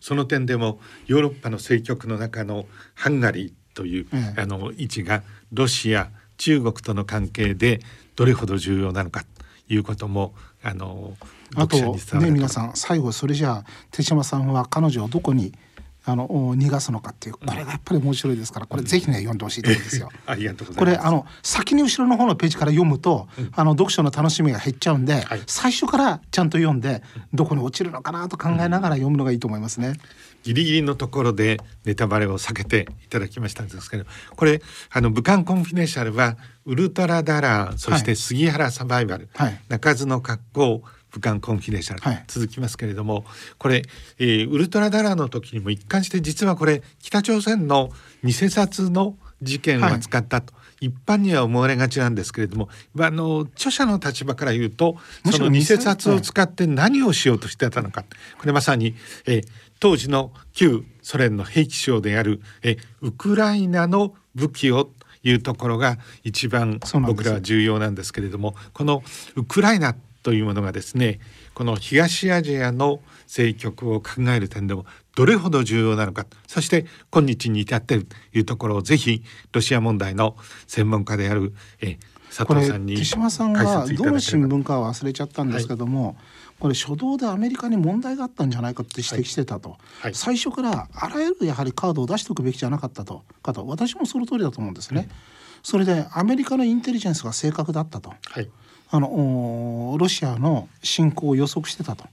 [0.00, 7.80] その点でもヨーロッパの政局の中のハンガリーという、ええ、あの位置がロシア中国との関係で
[8.16, 9.24] どれほど重要なのか
[9.68, 11.14] ということもあの
[11.56, 11.76] あと
[12.18, 15.52] ね皆さん最後それじゃあ手島さんは彼女をどこに
[16.06, 20.10] あの逃がすのかっていうこれがやっぱり面白いですからこれぜひね読んでほしいと思うんですよ。
[20.26, 20.98] ありがとうございます。
[20.98, 29.88] これあの先に後ろの方のページから読むと、うん、あの読書の楽しみが減っちゃうんで、はい、最初からちゃんと読んでどこに落ちるのかなと考えながら読むのがいいと思いますね。
[29.88, 29.96] うん
[30.44, 34.04] ギリギリのところでネタバレを避けていただきましたんですけど
[34.36, 36.36] これあの武漢コンフィデンシャルは
[36.66, 40.82] ウルトラダラーそして杉原サバイバル、はい、鳴かずの格好
[41.14, 43.24] 武漢コンフィデンシャル、はい、続きますけれども
[43.58, 43.82] これ、
[44.18, 47.90] えー、ウルトラダラーの時にも一貫して実はこれ北朝鮮の
[48.24, 54.96] 偽札の事件を扱ったと、はい、一般には思われがちなんですけれどもあの著者の立場から言うと
[55.30, 58.04] その偽札を使って何をしようとしてたのか、
[58.38, 58.94] これまさに、
[59.26, 59.46] えー、
[59.78, 64.90] 当時の旧ソ連の兵器省であるえウクライナの武器を
[65.22, 69.02] いうところが一番僕らは重要なんですけれどもこの
[69.36, 71.20] ウクライナというものがですね
[71.54, 81.98] この東アジアの政局を考える点でもどれほど重要なのかそして今日に至っているというところをぜひロシア問題の専門家であるえ
[82.34, 86.16] 佐藤さんに手島さんがどの新聞かは忘れちゃったんですけども、はい。
[86.58, 89.78] これ初動でアメリカに問題があったんじゃないかって指摘してたと、はい。
[90.02, 93.22] はい、最初からあらゆるやはりカードを出しておくべきじゃなかったと。
[93.40, 95.02] かと私もその通りだと思うんですね。
[95.02, 95.14] うん、
[95.62, 98.50] それでアメリカのインテリジェンスが正確だったと、はい、
[98.94, 102.04] あのロシアの侵攻を予測してたと。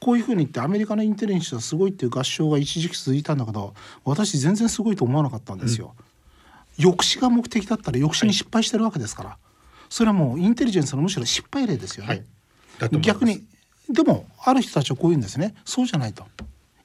[0.00, 5.94] こういうふうに言ってアメリカのインテリジェンスはすごいっていう合唱が一時期続いたんだけど私全然すごいと思わなかったんですよ。
[6.76, 9.36] うん、抑止が目的だったら抑止に失敗してるわけですから、
[9.88, 12.24] それはもうインテリジェンスのむしろ失敗例ですよね。
[13.00, 13.44] 逆に
[13.88, 15.54] でもある人たちはこう言うんですね。
[15.64, 16.26] そうじゃないと。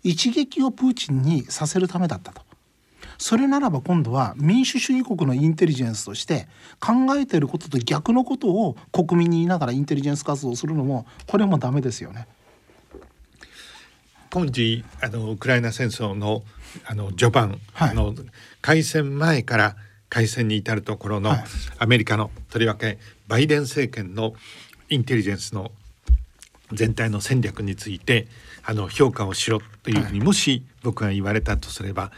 [0.03, 2.43] 一撃をプーチンにさせるためだったと
[3.17, 6.47] それならば今度は民主主義国のインテリジェンスとして
[6.79, 12.27] 考えていることと逆のことを国民に言いながらインテリジェンス活動をするのもこれもダメですよね。
[14.31, 16.43] 今時あのウクライナ戦争の
[16.85, 18.15] あの序盤、はい、あの
[18.61, 19.75] 開戦前から
[20.09, 21.43] 開戦に至るところの、はい、
[21.77, 22.97] アメリカのとりわけ
[23.27, 24.33] バイデン政権の
[24.89, 25.71] インテリジェンスの
[26.71, 28.27] 全体の戦略について
[28.63, 32.11] あの評価をしろというふうにもし僕が言われたとすれば、はい、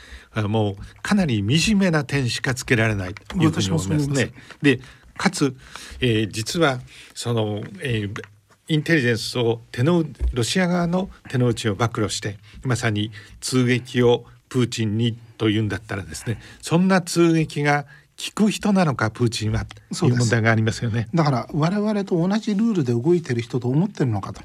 [0.44, 4.32] もうかなり惨めな点しかつけられないというふうに思いますね。
[4.62, 4.80] で
[5.18, 5.56] かつ、
[6.02, 6.80] えー、実は
[7.14, 8.24] その、えー、
[8.68, 17.86] インテリジェンスを手のロシア側の手の内を暴露してまさに通撃をプーチンにというんだったらですねそんな通撃が
[18.18, 24.42] 聞く人なのかプーチンはという問題がありますよねだから我々と同じルールで動いてる人と思ってるのかと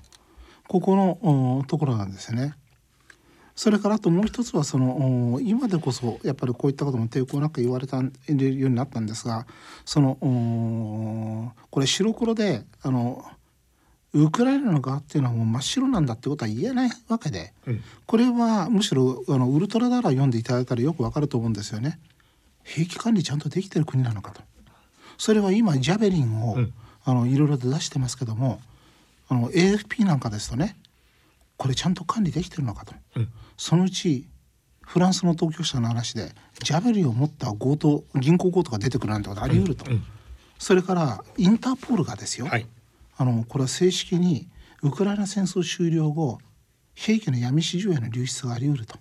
[0.67, 2.55] ここのところなんですね。
[3.61, 9.47] それからあともう一つはその今でこそやっぱりこういったことも抵抗なく言われたるようになったんですが
[9.85, 13.23] そのこれ白黒であの
[14.15, 22.01] ウクライナの側っていうのはもう真っ白なんだってことは言えないわけで、うん、これはむしろあのウルトラダラー読んでいただいたらよくわかると思うんですよね。
[22.63, 24.41] 兵器管理ちゃんとできてる国なのかと。
[25.19, 26.73] それは今ジャベリンを、うん、
[27.05, 28.59] あのいろいろと出してますけども
[29.29, 30.79] あの AFP なんかですとね
[31.59, 33.29] これちゃんと管理できてるのかと、うん、
[33.61, 34.27] そのうち
[34.81, 36.33] フランスの当局者の話で
[36.65, 40.03] ジャベリンを持った強盗銀行強盗が出てくるなんてことあり得ると、うん、
[40.59, 42.67] それからインターポールがですよ、はい、
[43.19, 44.49] あのこれは正式に
[44.83, 46.39] ウクライナ戦争終了後
[46.95, 48.97] 兵器の闇市場への流出があり得ると。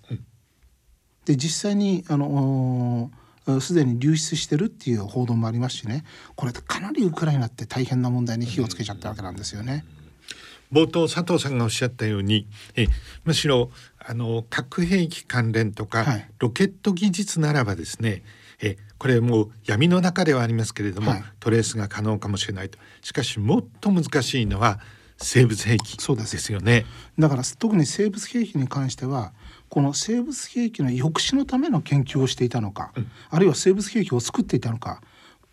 [1.24, 3.10] で実際にあの
[3.60, 6.04] すでに流出してるっていう報道もありますしね。
[6.36, 9.86] これかなりウクライナって大変な問題に火をつけちゃったわけなんですよね。
[10.72, 12.46] 冒頭佐藤さんがおっしゃったように
[12.76, 12.86] え
[13.24, 13.70] むしろ
[14.10, 18.24] あの核兵器関連とか、はい、ロケット技術ならばですね
[18.60, 22.78] えこれもう闇の中ではありますけれども、はい、トレースが可能かもしれないと。
[23.02, 24.80] しかしもっと難しいのは
[25.16, 26.86] 生物兵器ですよね。
[27.20, 29.32] だから特に生物兵器に関しては
[29.68, 35.00] この生物兵器の抑止のための研究をしていたのか、うん、あるいは生物兵器を作っていたのか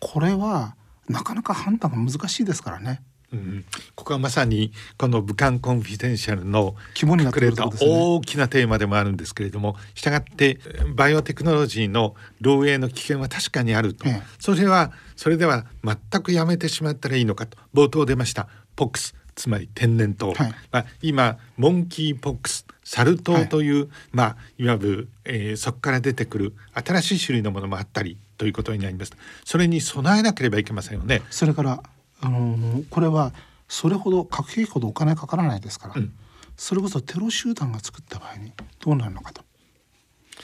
[0.00, 0.74] これは
[1.08, 3.02] なかなか判断が難しいですからね。
[3.32, 3.64] うん、
[3.94, 10.58] ここはまさにこの武漢コンフィデンシャルの隠れた大きなテーマでもあるんですけれどもしたがって
[10.94, 29.12] バイオテクノロジーの漏洩の危険は確かにあると、ええ、それはそれでは全くやめてしまったらいいのかと冒頭出ましたポックスつまり天然痘、はい、まあ、今モンキーポックスサル痘という、はい、まあいわゆる、えー、そこから出てくる新しい種類のものもあったりということになります。
[29.44, 31.22] それに備えなければいけませんよね。
[31.30, 31.82] それから
[32.20, 33.32] あのー、これは
[33.68, 36.12] それほど核兵器ほどお金かからないですから、うん、
[36.56, 39.42] それこそテロ集団が作った場合にどうなるのかと。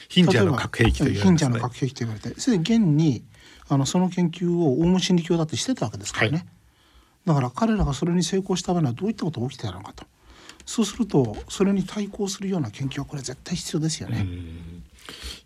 [0.08, 3.24] 貧者の核兵器と言われ、ね、の核兵器と言われてそれで現に
[3.68, 6.46] あのその研究をオウム真理教だってしてたわけですからね、はい、
[7.26, 10.04] だから彼らがそれに成功した場合にはどういったことが起きてたのかと。
[10.66, 14.26] そうするとそれに対抗するような研究はこれ絶対必要ですよね。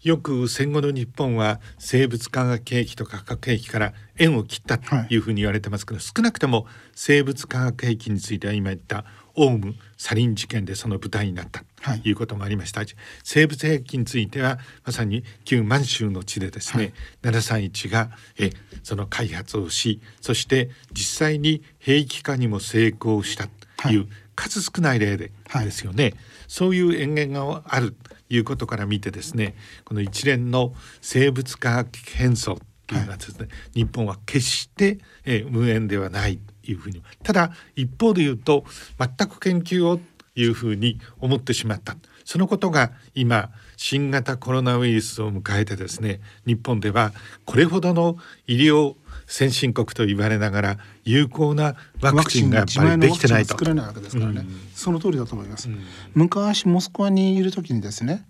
[0.03, 9.05] よく戦後の日本は生物化学兵器とか核兵器から縁を切ったというふうに言われてますけど、はい、少なくとも生物化学兵器については今言った
[9.35, 11.63] オウムサリン事件でその舞台になった
[12.01, 12.89] ということもありました、はい、
[13.23, 16.93] 生物兵器についてはまさに旧満州の地でですね、
[17.23, 18.51] はい、731がえ
[18.83, 23.49] その開発をしそして実際に兵器化にも成功した
[23.81, 26.15] という、数少ない例で、ですよね。
[26.47, 27.97] そういう演言がある
[28.31, 29.55] いうことから見てですね
[29.85, 38.65] この一連の生物化学変装というのはですね、はい、日本は決して、えー、無縁ではないというふうにただ一方で言うと
[38.99, 40.03] 全く研究をと
[40.41, 41.97] いうふうに思ってしまった。
[42.25, 47.13] そのことが今新型コロナウイルスを迎えてですね日本では
[47.47, 48.95] これほどの医療
[49.29, 53.51] 先進国と言われながら有効なワクチンがやっぱりできてないと。
[53.51, 55.81] 作れないわけですからね、うん、その通りだと思います、うん、
[56.15, 58.27] 昔モスクワにいる時にですね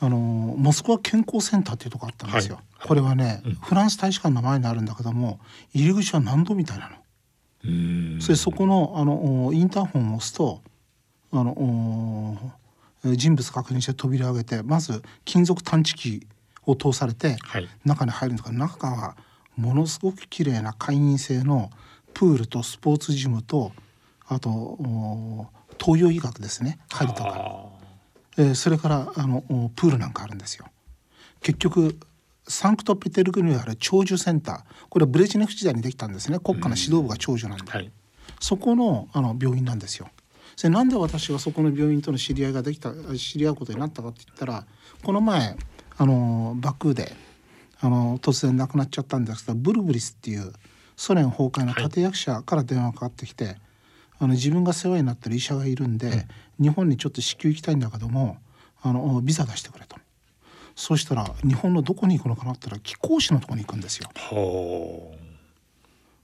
[0.00, 5.38] あのモスクワ健康センターっていうとこあったんですよ、はい、これはね、うん、フランス大使館の前にあるんだけども
[5.72, 6.96] 入り口は何度みたいなの。
[8.20, 10.62] それそこのあのインターホンを押すと
[11.30, 12.38] あの
[13.04, 16.26] 人物確認して扉を開けてまず金属探知機
[16.64, 17.36] を通されて
[17.84, 19.16] 中に入るんですが、中は
[19.60, 21.70] ものすごく綺麗な会員制の
[22.14, 23.72] プールとスポーツジムと
[24.26, 24.78] あと
[25.78, 26.78] 東洋医学ですね。
[26.90, 27.66] 針とか、
[28.38, 29.42] えー、それからあの
[29.76, 30.66] プールなんかあるんですよ。
[31.40, 31.98] 結局
[32.46, 34.60] サンクトペテルグにある長寿センター。
[34.88, 36.38] これはブレジネフ時代にできたんですね。
[36.38, 37.90] 国家の指導部が長寿なんで、はい、
[38.40, 40.08] そこのあの病院なんですよ。
[40.56, 44.66] それなんで私がそこの病院との知り合いができた知り合うことになったかって言ったら
[45.02, 45.56] この前
[45.96, 47.12] あのバクーで
[47.80, 50.52] あの突然亡くなっちゃったんですけどブルブリスっていう
[50.96, 53.56] ソ連崩壊の立役者から電話がかかってきて、はい、
[54.20, 56.26] あの自分が世話になってる医者がいるんで、
[56.58, 58.36] うん、日本にちょっと支給行きたいんだけども
[58.82, 59.96] あのビザ出してくれと。
[60.76, 64.08] そうしたら日本のどこに行くのかなったら貴公子のとこに行くんですよ。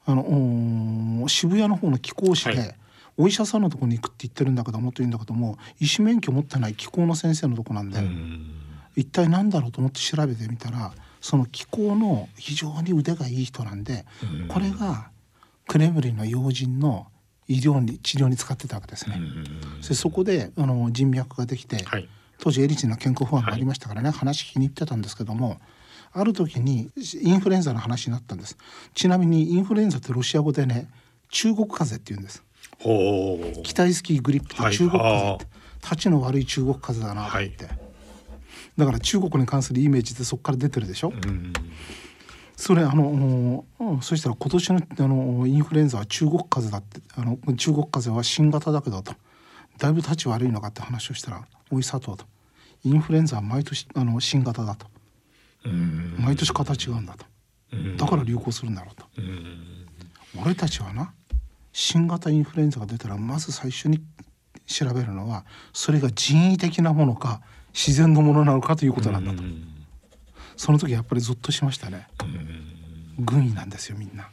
[0.08, 2.74] あの渋谷の方の貴公子で、はい、
[3.18, 8.00] お医者さんのとこに行くって言ってるんだけどもというんだけども医師免許持ってない気候の先生のとこなんで
[8.94, 14.04] 一体何だろうと思って調べてみたらその気候の非常に腕がいい人なんで、
[14.48, 15.10] これが
[15.68, 17.06] クレムリンの要人の
[17.48, 19.20] 医療に治療に使ってたわけですね。
[19.86, 22.08] でそこであの人脈ができて、はい、
[22.38, 25.60] 当時エリツィンの健康不安がありましたからね、はい、話聞きに行ってたんですけども
[26.12, 26.90] ある時に
[27.20, 28.56] インフルエンザの話になったんです。
[28.94, 30.88] ちなみにインフルエンザってロシア語でね
[31.28, 32.42] 中国風邪って言うんです。
[33.62, 35.46] 期待スキーグリップって中国風邪って、
[35.82, 37.85] 立ちの悪い中国風邪だなと思って。
[38.76, 41.08] だから中国に関するイメージってそこから出てるでしょ？
[41.08, 41.52] うん
[42.56, 49.12] それあの、うん、そしたら今年のあのインフルエンザは中国風邪だってあの中国風邪は新型だけどと。
[49.78, 52.24] だいぶ立ち悪いのかって話をしたら「おい佐藤」と
[52.82, 54.86] 「インフルエンザは毎年あの新型だと」
[56.18, 57.26] 毎年形違うんだと。
[57.98, 59.04] だから流行するんだろうと、
[60.40, 61.12] 俺たちはな
[61.72, 64.00] 新型インフルエンザが出たらまず最初に
[64.64, 67.42] 調べるのはそれが人為的なものか
[67.76, 69.42] 自然のものなのかということなんだと、
[70.56, 72.08] その時やっぱりゾッとしましたね、
[73.18, 74.30] 軍医なんですよみんな。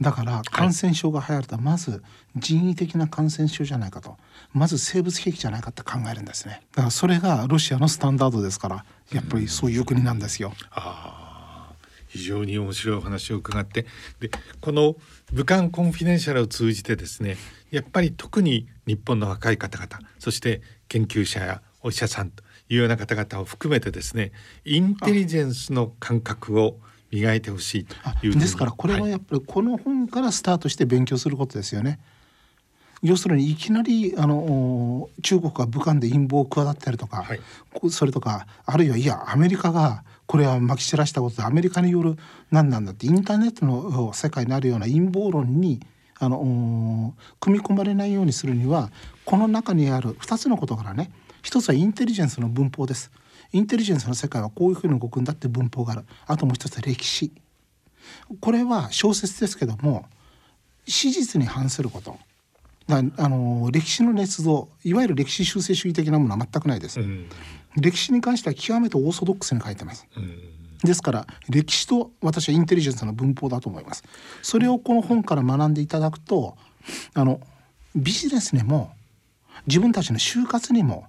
[0.00, 2.02] だから感染症が流行るとまず
[2.34, 4.16] 人為的な感染症じゃないかと。
[4.52, 6.62] まず生物兵器じゃないかって考えるんですね。
[6.72, 10.52] だからそれがロシアのスタンダードですからやっぱりそういう国なんですよ。
[10.70, 11.74] あ
[12.08, 13.86] 非常に面白いお話を伺って。
[14.18, 14.30] で
[14.60, 14.96] この
[15.32, 17.36] 武漢コンフィデンシャルを通じてですね
[17.70, 24.32] やっぱり特に日本の若い方々そして研究者やお医者さんというような方々を含めてですね
[24.64, 26.78] インテリジェンスの感覚を
[27.10, 31.98] 磨いてほしいというですからこれはやっぱりこの本からスタートして勉強することですよね。
[33.02, 37.40] 要するにいきなりあの中国が武漢で陰謀を企てたりとか、はい、
[37.90, 42.16] それとかあるいはいやアメリカがこれはまき散らしたことでアメリカによる
[42.50, 45.80] 何なんだってインターネットの世界にあるような陰謀論に
[46.18, 48.90] あの組み込まれないようにするには
[49.24, 51.10] この中にある2つのことからね
[51.42, 53.10] 一つはインテリジェンスの文法です。
[53.52, 56.04] インテリジェンスの世界はこういうふうに動くんだって文法がある。
[56.26, 57.32] あともう一つは歴史。
[58.40, 60.06] これは小説ですけども
[60.86, 62.18] 史実に反すること。
[62.90, 67.28] だあの歴史の捏造いわゆる歴史修正主義的なものは全くないです、うん、
[67.76, 70.38] 歴史に関しては極めてオーソドックスに書いてます、うん、
[70.82, 74.02] ですから歴史と私はインテリジェンスの文法だと思います。
[74.42, 76.56] それをこの本から学んでいただくと
[77.14, 77.40] あの
[77.94, 78.92] ビジネスにも
[79.66, 81.06] 自分たちの就活にも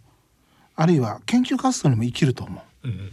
[0.81, 3.11] あるいは研究活動にも生きると思う、うん、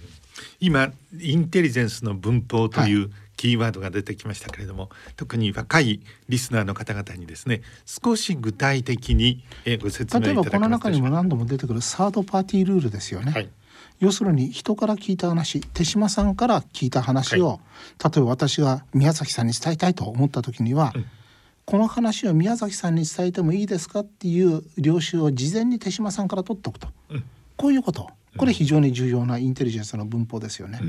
[0.59, 0.91] 今
[1.21, 6.01] インテリジェンスの文法という、はい、キーワードが出てきましたけれども特に若い
[6.31, 9.45] リスナーの方々にですね少し具体的に
[9.83, 13.33] ご説明例えばこの中にも何度も出てくるサードパーティールールですよね。
[13.33, 13.51] はい、
[14.01, 17.59] 要するに人から聞いた話手島さんから聞いた話を、はい、
[18.05, 21.05] 例えば私が宮崎さんに伝えたいと思った時には、うん、
[21.67, 26.89] この話を宮崎さんに伝えてもいいですかっていう領収を事前に手島さんから取っておくと。
[27.11, 27.25] うん
[27.59, 30.81] こういうことこれ非常に重要なインテリジェンスの文法ですよね。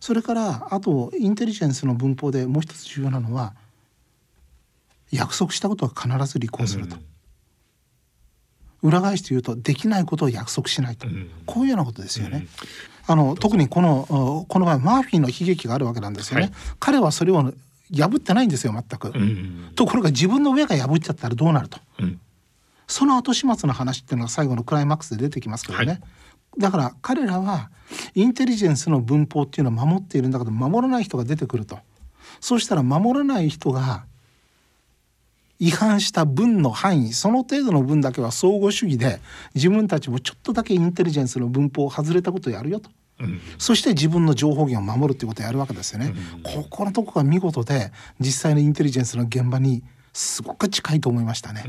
[0.00, 3.54] それからあとインテリジェンスの文法でもう一つ重要なのは
[5.10, 6.96] 約束したことは必ず履行すると。
[8.82, 11.06] 裏返して言うとできないことを約束しないと、
[11.46, 12.46] こういうようなことですよね。
[13.06, 16.46] あの特にこのこの場合マーフィーの悲劇があるわけなんですよね。
[16.46, 17.52] はい、彼はそれを
[17.92, 19.12] 破ってないんですよ全く、
[19.74, 21.78] ところが自分の上が破っちゃったらどうなると、
[22.86, 26.00] その後始末の話っていうのが最後のクライマックスで出てきますけどね、はい、
[26.58, 27.70] だから彼らは
[28.14, 31.78] インテリジェンスの文法っていうのを守っているんだけど守らない人が出てくると。
[32.40, 34.04] そうしたら守らない人が
[35.58, 39.20] 違反した分の範囲その程度の分だけは相互主義で
[39.54, 42.90] 自分たちもちょっとだけインテリジェンスの文法を外れたことをやるよと。
[43.20, 51.64] うん、そして自分の情報源を守るっていうことをやるわけですよね、うん、ここのとこが見事で実際のインテリジェンスの現場にすごく近いと思いましたね、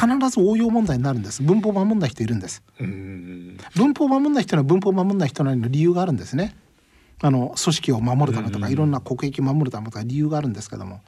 [0.00, 1.42] 必ず応用問題になるんです。
[1.42, 6.56] 文法を守んない人いるんです、文法を守んない人は文法を守んない人なりの理由があるんですね。
[7.20, 11.00] あの組織を守るためとか、いろんな国益を守るためとか理由があるんですけども。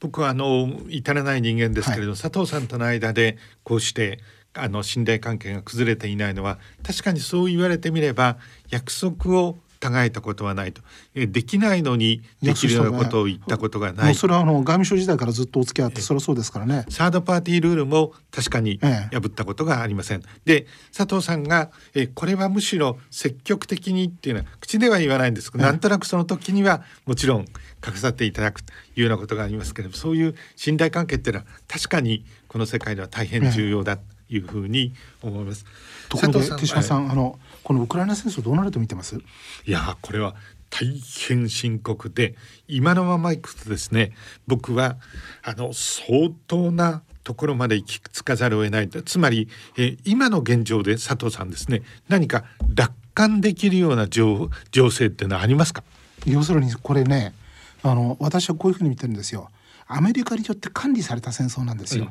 [0.00, 4.20] 僕はあの至らない人間ですけれど、はい、佐藤さんとの間でこうして
[4.52, 10.82] あの信頼関係が崩れていないのは確かにそう言われてみれば約束を違えたことはないと。
[11.14, 14.14] えできないのにできるようなことを言ったことがない。
[14.14, 16.84] それはあの外務省時代からずっとお付き合ってそれはそうですからね。
[16.88, 20.66] サードパーティールールも確かに破ったことがありません、で
[20.96, 27.46] 佐藤さんがえこれはむしろ積極的にっていうのは口では言わないんですけど、なんとなくその時にはもちろん
[27.84, 35.64] 書かさっていただくというようなことがありますけれどそういう信頼関係っていうのは確かにこの世界では大変重要だというふうに思います。
[36.08, 39.16] ところで手島さん、はい、あのこのウクライナ戦争どうなると見てます？
[39.16, 39.20] い
[39.66, 40.36] やこれは
[40.70, 40.86] 大
[41.28, 42.36] 変深刻で
[42.68, 44.12] 今のままいくとですね
[44.46, 44.94] 僕は
[45.42, 55.82] あの相当なところまで行き着かざるを得ないつまり、え今の現状で佐藤さんですね何か楽観できるような情情勢っていうのはありますか？
[56.24, 57.34] 要するにこれね
[57.82, 59.50] あの私はこういうふうに見てるんですよ。
[59.88, 62.10] アメリカによって管理された戦争なんですよ、うん、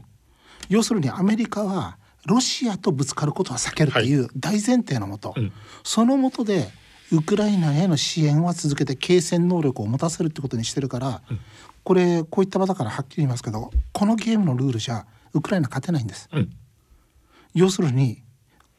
[0.68, 5.52] 要するにアメリカはロシアとぶつかることは避けるという大前提のもと、はいうん、
[5.84, 6.70] そのもとで
[7.12, 11.40] ウクライナへの支援は続けて継戦能力を持たせるってことにしてるから、うん、
[11.84, 16.30] これこういった場だからはっきり言いますけどこのゲームのルールじゃウクライナ勝てないんです。
[16.32, 16.50] うん、
[17.54, 18.24] 要するに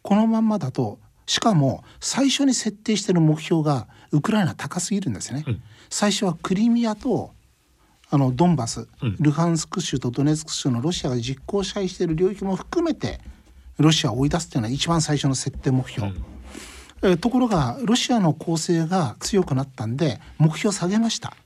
[0.02, 5.44] このまんまだとしかも最初に設定してる目標がウクライナ高すぎるんですね。
[5.90, 7.32] 最初はクリミアと
[8.08, 8.88] あのドンバス、
[9.18, 13.20] ルハンスク州とドネツク州のロシアが実効支配している領域も含めて
[13.78, 21.36] ロシアを追い出すっていうのは一番最初の設定目標、うん、えところがロシアの攻勢が強くなったんで目標を下げました。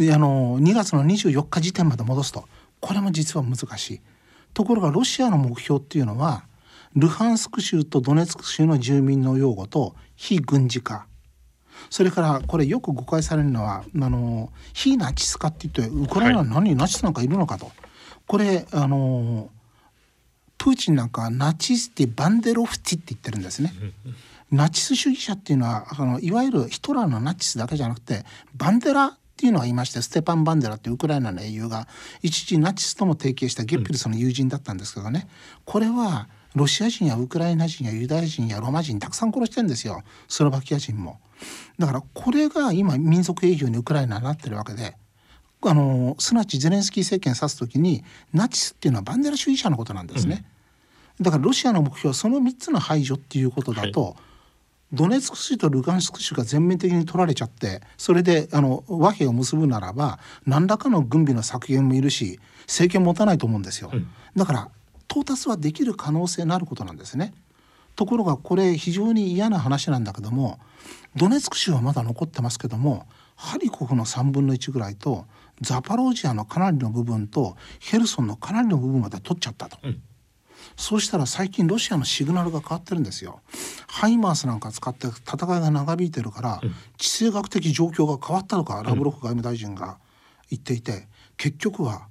[0.00, 2.44] あの2月の24日時点まで戻すと。
[2.80, 4.00] これも実は難しい。
[4.54, 6.44] ところがロシアの目標っていうのは
[6.96, 11.06] ルハンスク州とドネツク州の住民の擁護と非軍事化。
[11.88, 17.70] それからこれよく誤解されるのはあの非ナチス化って言ってウクライナに何、ナチスなんかいるのかと。
[18.26, 19.50] これあの
[20.60, 23.72] プーチンなんかナチスティ・バンデロフティって言ってるんですね。
[24.50, 31.88] ナチス主義者っていうのはあのいわゆるヒトラーのナチスだけじゃなくてバンデラっていうのがいましてステパン・バンデラっていうウクライナの英雄が
[32.20, 35.28] 一時ナチスとも提携したゲッピルスの友人だったんですけどね、
[35.64, 41.20] これはロシア人やウクライナ人やユダヤ人やロマ人たくさん殺してんですよスロバキア人も。
[41.78, 44.94] だからこれが今民族営業にウクライナになってるわけで
[45.62, 48.02] あのすなわちゼレンスキー政権を指す時に
[48.32, 50.44] ナチスっていうのはバンデラ主義者のことなんですね。
[51.18, 54.14] うん、だからロシアの目標はその3つの排除っていうことだと、はい。
[54.92, 64.68] ドネツク州とルガンスク州が全面的に取られちゃってそれであの和平を結ぶならば何らかの軍備の削減もいるし政権持たないと思うんですよ、うん、だから
[65.08, 67.32] 到達はできる可能性のあることなんですね。
[67.96, 70.58] ところがこれ非常に嫌な話なんだけども
[71.16, 73.06] ドネツク州はまだ残ってますけども
[73.36, 75.26] ハリコフの3分の1ぐらいと
[75.60, 79.78] ザパロージアのかなりの部分とヘルソンのかなりの部分まで取っちゃったと。
[79.82, 80.02] うん
[80.76, 83.40] そうしたら最近ロシアのシグナルが変わってるんですよ。
[83.86, 86.60] ハイマースなんか使って戦いが長引いてるから、
[86.96, 89.98] 地政学的状況が変わったとかラブロフ外務大臣が
[90.48, 92.08] 言っていて結局は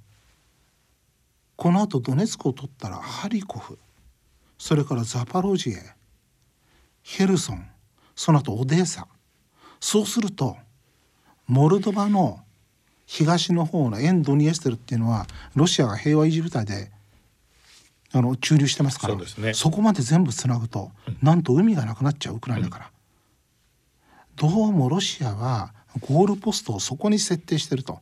[1.56, 3.78] このあとドネツクを取ったらハリコフ
[4.58, 5.74] それからザパロジエ
[7.02, 7.66] ヘルソン
[8.16, 9.06] その後オデーサ
[9.78, 10.56] そうすると
[11.46, 12.40] モルドバの
[13.10, 16.92] 東の方のエンドニエステルっていうのはロシアが平和維持部隊で
[18.12, 22.90] あの駐留してますからそ、ね,、こまで全部つなぐと、うん、なんと海がなくなっちゃうウクライナから、
[24.44, 25.72] うん、どうもロシアは
[26.08, 27.98] ゴールポストをそこに設定してると。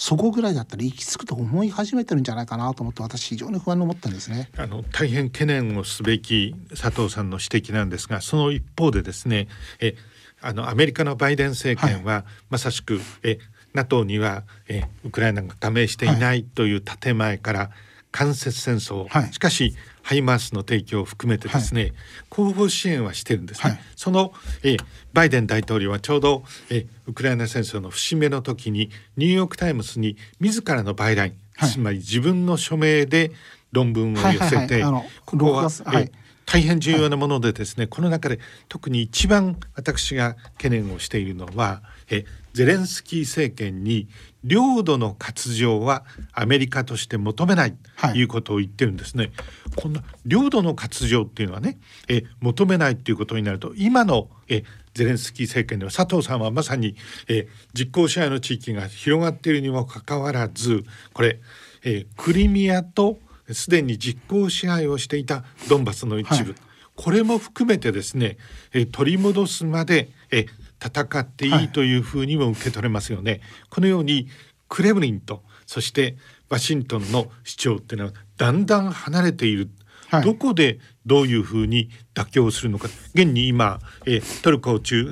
[0.00, 4.48] そこぐらいだったら行き着くと思い始めてるんじゃないかなと思って私非常に不安に思ったんですね。
[4.56, 9.48] あの大変懸念をすべき佐藤さんの指摘なんですがその一方でですね
[9.80, 9.96] え
[10.40, 13.40] あのアメリカのバイデン政権は、はい、まさしくえ
[13.78, 17.68] NATO にはえウクライナが加盟していないという建前から、はい。
[18.10, 21.92] 間接戦争、はい、しかしハイマースの提供を含めてですね、はい、
[22.30, 24.32] 後方支援はしてるんですね、はい、その
[24.64, 24.76] え
[25.12, 33.30] バイデン大統領はちょうどえウクライナ戦争の節目の時にニューヨーク・タイムズに自らのバイライン、つまり自分の署名で
[33.72, 34.82] 論文を寄せて、
[35.26, 36.10] ここは、え
[36.46, 42.24] 大変重要なものでですね、この中で特に一番私が懸念をしているのはえ
[42.58, 44.08] ゼレンスキー政権に
[44.42, 48.24] 領土の割譲はアメリカとして求めないとい。
[48.24, 49.26] うことを言ってるんですね。
[49.26, 49.32] はい、
[49.76, 51.78] こんな領土の割譲っていうのはね
[52.08, 56.96] え求めないっていうことになると今のえゼレンスキー政権では佐藤さんはまさに
[57.28, 60.82] え実効支配の地域が広がっているにもかかわらず
[61.12, 61.38] これ
[61.84, 63.20] えクリミアと
[63.52, 66.60] すでに実効支配をしていたドンバスの一部、はい、
[66.96, 68.36] これも含めてですね
[68.72, 70.46] え取り戻すまでえ
[70.82, 73.32] 戦っていいというふうにも受け取れますよね。
[73.32, 74.28] はい、このように
[74.68, 76.16] クレムリンとそして
[76.48, 79.70] ワシントンの主張っていうのはだんだん離れている。
[80.08, 82.88] はい、どこでどういうふうに妥協するのか。
[83.12, 85.04] 現に今、えトルコを中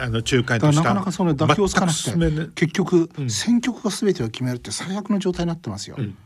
[0.00, 5.96] あの仲介としたなかなかその妥協つかなくて結局、うん、選挙区が全てを決めるって最悪の状態になってますよ。
[5.98, 6.16] うん、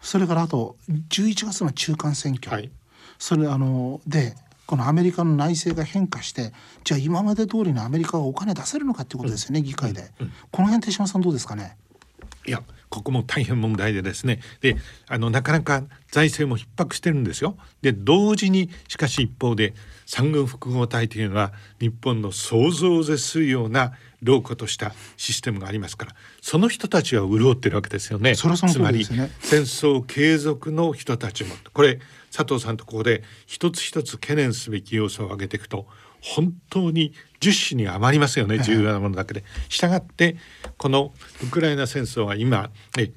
[0.00, 2.70] それからあと11月の中間選挙、はい、
[3.18, 4.34] それあので
[4.66, 6.52] このアメリカの内政が変化して
[6.84, 11.76] じゃあ今まで通りのアメリカがお金出せるのかっていうことですよね、うん、議会で、うん、この辺手島さんどうですかね？
[12.46, 14.40] いやここも大変問題でですね。
[14.60, 14.76] で
[15.08, 17.56] あのなかなか財政も逼迫してるんですよ。
[17.82, 19.74] で同時にしかし一方で
[20.06, 28.34] 産軍複合体というのは日本の想像を絶するような老化としたシステムがありますからその人たちは潤ってるわけですよね。
[28.36, 29.22] そそつまり戦
[29.62, 31.54] 争継続の人たちも。
[31.72, 31.98] これ
[32.34, 35.86] 佐藤さんとここで一つ一つ懸念すべき要素を挙げていくと
[36.20, 39.44] 本当に10種に余りますよね重要なものだけで。
[39.68, 40.36] したがって
[40.76, 41.12] この
[41.44, 42.70] ウクライナ戦争は今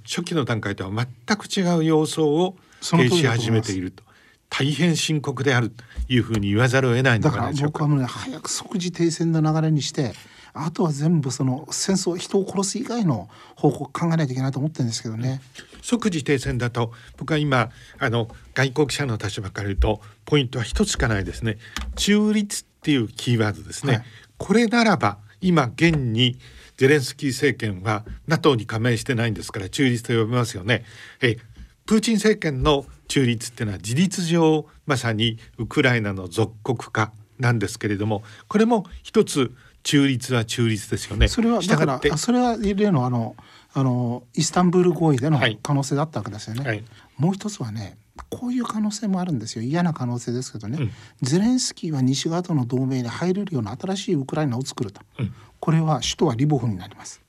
[0.04, 0.92] 初期の段階とは
[1.26, 4.04] 全く違う様相を呈し始めていると。
[4.50, 10.14] 大変深刻であるというふうに言わざるを得ないだから僕はもうね早く即時停戦の流れにして
[10.54, 15.42] あとは全部その戦争人を殺す以外の方向考えないといけないと思ってるんですけどね。
[15.88, 21.60] 即時停戦だと僕は今あの外交記者の立場から言うとポイントは一つしかないですね。
[21.96, 24.04] 中立っていうキーワードですね、はい、
[24.38, 26.38] これならば今現に
[26.76, 30.84] ゼレンスキー政権は NATO に加盟してないんですから中立と呼びますよね。
[31.22, 31.38] え
[31.86, 41.30] プーチン政権の中立っていうのは事実上まさにウクライナの属国化なんですけれどもこれも一つ中立は中立ですよね。
[41.30, 43.38] それはだからそれは例のあの
[43.78, 46.68] あのイスタンブール合意での可能性だったわけですよね。
[46.68, 46.84] はい、
[47.16, 47.96] もう一つはね
[48.30, 49.62] こういう可能性もあるんですよ。
[49.62, 57.22] 嫌な可能性ですけどね、うん、ゼレンスキーは西側との同盟に入れるような新しいウクライナを作ると、うん、これは首都はリボフになります。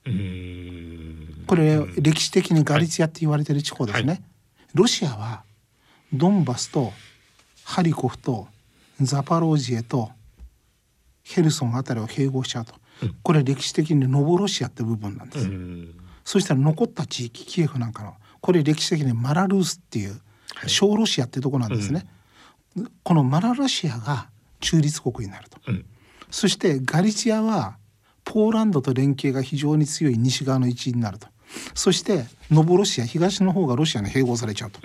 [1.45, 4.07] これ歴史的にガリツィアって言われてる地方ですね。
[4.07, 4.21] はい、
[4.73, 5.43] ロシアは
[6.11, 6.93] ドンバスと
[7.63, 8.47] ハリコフと
[8.99, 10.09] ザパロージエと
[11.21, 12.73] ヘルソンあたりを併合しちゃうと、
[13.03, 15.47] うん、これ歴史的にノボロシアって部分なんです。
[16.23, 20.19] そしたら残った地域キエフなんかのこれ歴史的にマラルースっていう
[20.67, 22.05] 小ロシアっていうとこなんですね。
[23.03, 25.59] このマラロシアが中立国になると、
[26.29, 27.77] そしてガリチアは
[28.23, 31.27] ポーランドと連携が非常に強い西側の一員になると。
[31.73, 34.79] そしてノボロシア東の方がロシアに併合されちゃうと。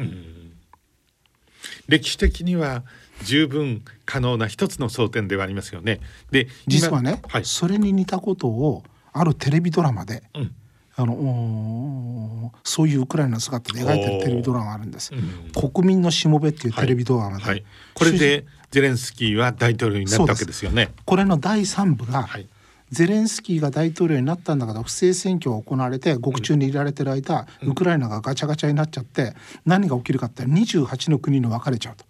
[1.87, 2.85] 歴史的には
[3.23, 6.01] 十分可能な一つの争点ではありますよね。
[6.31, 8.83] で実はね、はい、それに似たことを
[9.13, 10.55] あるテレビドラマで、うん、
[10.97, 15.13] あのそういうウクライナの姿で描いてるテレビドラマがあるんです。
[15.13, 17.55] うん、国民のしもべっていうテレビドラマで、はい。
[17.55, 17.65] はい、
[17.95, 20.91] これでゼレンスキーは大統領になったわけですよね。
[21.05, 22.47] これの第3部が、はい。
[22.91, 29.35] ゼレンスキーが大統領になったんだから不正選挙が行われて獄中にいられてる間、うん、ウクライナがガチャガチャになっちゃって
[29.67, 32.05] 何が起きるかって28の国に分かれちゃうと。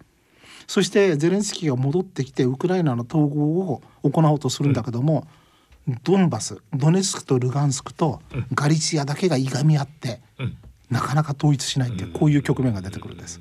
[0.67, 5.27] そしてゼレンスキーが戻ってきてウクライナの統合を行おうとするんだけども、うん、
[6.03, 8.23] ドンバスドネツクとルガンスクと
[8.55, 10.57] ガリツィアだけがいがみ合って、うん、
[10.91, 13.41] なかなか統一しないってこういう局面が出てくるんです。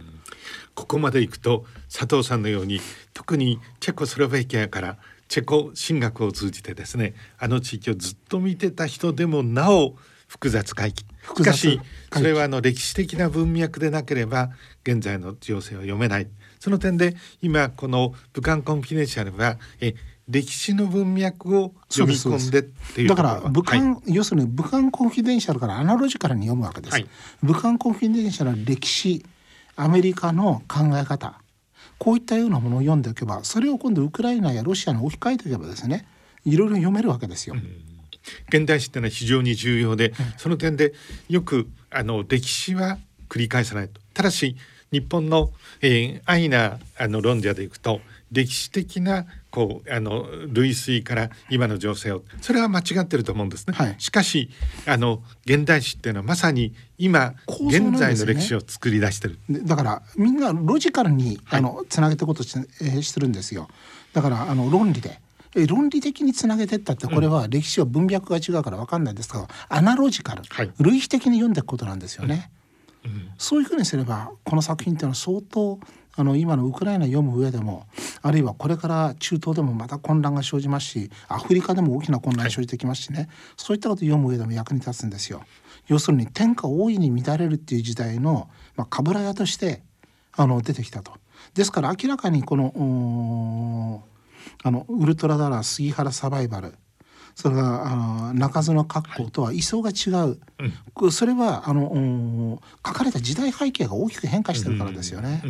[0.76, 2.80] ここまでいくと佐藤さんのように
[3.14, 9.96] 特にチェコスロベキアからチェコ進学を通じてですねあの地域をずっと見てた人でもなお
[10.28, 11.06] 複雑回帰
[11.38, 11.80] しかし
[12.12, 14.50] それはあの歴史的な文脈でなければ
[14.84, 16.28] 現在の情勢は読めない。
[16.60, 19.96] その点で今この武漢コンフィデンシャルはえ
[20.28, 27.08] 歴史の文脈を読み込んでっていうだから武漢、はい、要するに武漢コンフィデンシャルからアナロジカルに読むわけです、はい、
[27.42, 29.26] 武漢コンフィデンシャルは歴史
[29.76, 31.40] アメリカの考え方。
[31.98, 36.06] こういったようなものを読んでおけばそれを今度ウクライナやロシアに置き換えておけばですね
[36.44, 37.56] いろいろ読めるわけですよ。
[38.50, 40.94] 現代史ってのは非常に重要で、その点で
[41.30, 42.98] よくあの歴史は
[43.30, 44.02] 繰り返さないと。
[44.14, 44.56] ただし
[44.92, 45.52] 日本の、
[45.82, 48.00] えー、安易なあの論者でいくと
[48.34, 53.74] 歴史的なこうあの類推から今の情勢をそれは間違ってると思うんですね。
[53.76, 54.50] はい、しかし
[54.88, 59.40] あの現代史っていうのはまさに今、現在の歴史を作り出してる。
[59.50, 63.68] だからみんなロジカルに、はい、あのつなげてことし,、えー、してるんですよ。
[64.14, 65.22] だからあの論理で。
[65.68, 72.50] 論理的につなげてったってこれは歴史は文脈が違うから分かんないですけど、アナロジカル、はい、類比的に読んでいくことなんですよね。
[73.06, 75.80] うんうん、そういうふうにすればこの作品っていうのは相当
[76.16, 77.88] あの今のウクライナ読む上でも
[78.22, 85.44] あるいはこれから中東でもまた混乱が生じますしアフリカでも大きな混乱が生じてきますしね、はい、そういったことを読む上でも役に立つんですよ。
[85.88, 89.82] 要するに天下大いに乱れるっていう時代の、まあ、かぶら屋として
[90.32, 91.14] あの出てきたと。
[91.56, 94.04] ですから明らかにこの
[94.64, 96.76] あのウルトラダラー杉原サバイバル
[97.36, 100.38] それがあの中津の格好とは位相が違う、
[101.00, 105.42] うん、それはあの書かれた時代背景が大きく変化してるからですよね。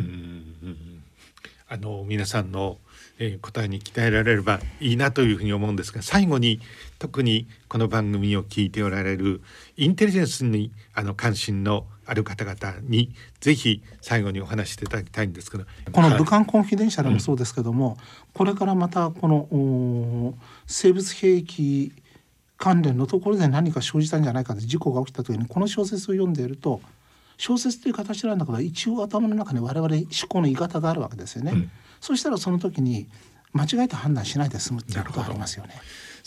[1.66, 2.78] あの皆さんの、
[3.18, 6.60] えー、答えに鍛えられればいいなというふうに思うんですが最後に
[6.98, 9.40] 特にこの番組を聞いておられる
[9.76, 17.96] インテリジェンスにあの関心のある方々にぜひ最後にお話していただきたいんですけどこの武漢コンフィデンシャルもそうですけども、うん、
[18.32, 20.34] これからまたこの
[20.66, 21.92] 生物兵器
[22.56, 26.80] 関連のところで何か生じたんじゃないかと事故が起きた時にこの小説を読んでいると
[27.36, 31.52] 小説という形なんだから一応頭の中に我々思考の言い方があるわけですよね。
[31.52, 33.08] うん、そしたらその時に
[33.52, 35.74] 間違えた判断しないで済むっていうことがありますよね。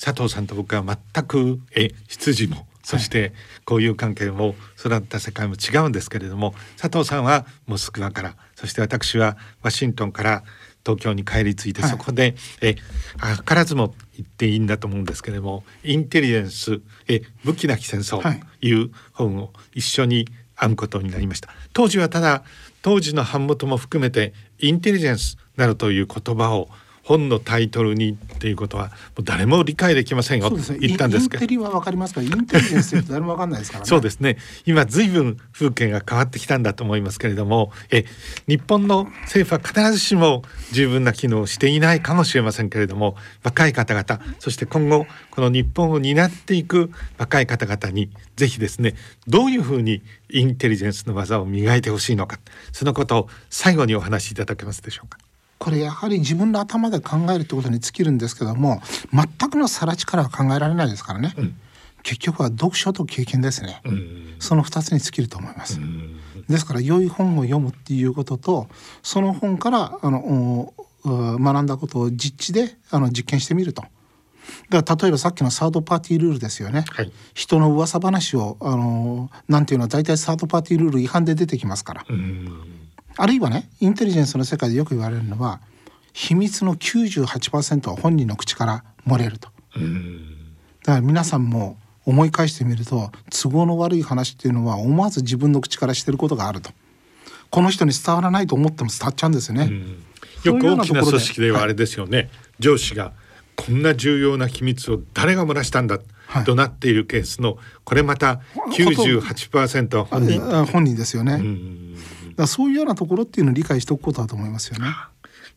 [0.01, 3.33] 佐藤さんと僕は全くえ出自もそして
[3.65, 10.43] こういう関係も育った世界も違うんですけれども佐藤さんはモスクワからそして私はワシントンから
[10.85, 12.75] 東京に帰り着いて、そこでえ
[13.45, 16.79] 図らずも言っていいんだと思うんですけれども「インテリジェンス
[17.09, 21.49] え武器なき戦争」という本を一緒に編むことになりました。
[21.73, 22.43] 当時はただ
[22.81, 26.69] 当時の版元も含めてインテリジェンスなどという言葉を
[27.07, 31.43] 本のタイトルにっていうことはもう誰も理解できませんよ、ね、言ったんですけど。
[31.43, 34.37] インテリはわかりますかインテリジェンスって誰もわかんないですから、ね、 そうですね。
[34.65, 37.71] 今ずいぶん風景が変わってきたんだと思いますけれども。
[37.91, 38.05] え
[38.47, 48.95] 日本の政府は必ずしも十分な機能をしていないかもしれませんけれども若い方々そして今後この日本を担っていく若い方々にぜひですね
[49.27, 52.39] どういうふうにインテリジェンスの技を磨いてほしいのか
[52.71, 55.26] そのことを最後にお話しいただけますでしょうか。
[55.59, 58.81] これやはり自分の頭で考えるってことに尽きるんですけども
[59.11, 61.55] 全くのさら地からは考えられないですからね、うん、
[62.03, 68.67] 結局は読書と経験ですね、うん、その2つに尽きると思います、うん、ですから良い本を読むっていうことと
[69.01, 73.83] その本からあの学んだことを実地であの実験してみると。
[74.69, 82.05] だから例えばさっきのサードパーティールールですよね、はい、人の噂話をあのなんていうのは大体サードパーティールール違反で出てきますから
[83.17, 85.59] あるいはねインテリジェンスの世界でよく言われるのは
[86.13, 89.49] 秘密の98%は本人の口から漏れると。
[90.83, 96.71] だから皆さんも思い返してみると都合の悪い話っていうのは思わず自分の口からしてることがあると。
[97.49, 99.71] この人に伝わらないと思っても伝わっちゃうんですよね。
[100.43, 103.13] よく大きな組織ではあれですよね、はい、上司が
[103.55, 108.41] こんな重要な秘密を誰が漏らしたんだ、はい、となっているケースのこれまた
[108.71, 110.65] 98%は本人。
[110.65, 111.41] 本人ですよね。
[112.37, 114.87] だそういうようなところっていうのを理解しておくことだと思いますよね。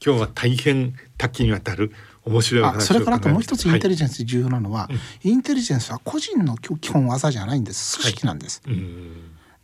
[0.05, 1.93] 今日は大変多岐にわたる
[2.25, 4.89] 面白い話それからともう一つインテリジェンス重要なのは、は
[5.23, 7.99] い、インテリジェンスは個人の基本技じゃないんです。
[7.99, 8.63] 組織なんです。
[8.65, 8.77] はい、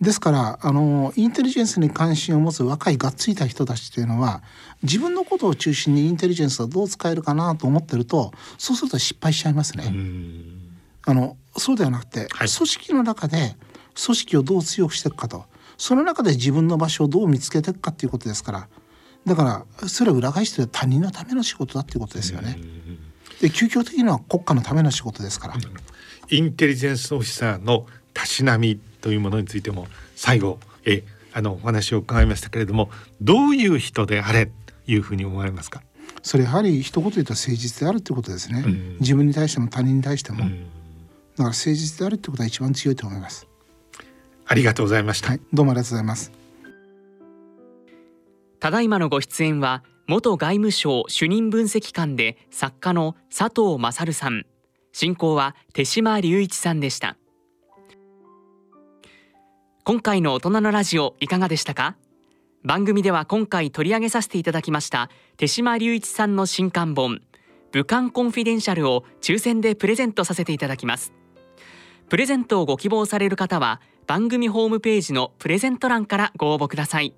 [0.01, 4.43] ですからあのインテリジェンスに関心を持つ若いがっついた人たちというのは
[4.83, 9.95] 自分のことを中心にインテリジェンスはどう使えるかなと思ってるとそうすると失敗しちゃいますね。
[11.09, 13.57] あのそうではなくて、はい、組織の中で
[14.05, 15.47] 組織をどう強くしていくかと
[15.79, 18.69] その中で自分の場所をどう見つけていくかっていうことですから。
[19.25, 22.59] だからそれは裏返して他人のための仕事だっていうことですよね。
[23.41, 25.55] で究極的には国家のための仕事ですから。
[26.29, 34.53] インテリジェンスオフィサーのたしなみというものについても最後えあのお話を伺いましたけれどもどういう人であれと
[34.87, 35.83] いうふうに思われますか？
[36.23, 40.71] それやはり一言で言うと誠実であるということですね、うん、自分に対しても他人に対しても、うん、だか
[41.37, 43.47] ら誠実であるってことは一番強いと思います
[44.49, 46.33] ありがとうございました、はい、どうもありがとうございます。
[48.61, 54.47] ただいまのご出演は元外務省主任分析官で作家の佐藤勝さん。
[54.93, 57.17] 進行は手島隆一さんでした。
[59.85, 61.97] 今回の大人のラジオいかがでしたか？
[62.65, 67.21] 番組では今回取り上げさせていただきました手島隆一さんの新刊本
[67.73, 71.13] 武漢コンフィデンシャルを抽選でプレゼントさせていただきます。
[72.09, 77.15] プレゼントをご希望される方は番組ホームページのプレゼント欄からご応募ください。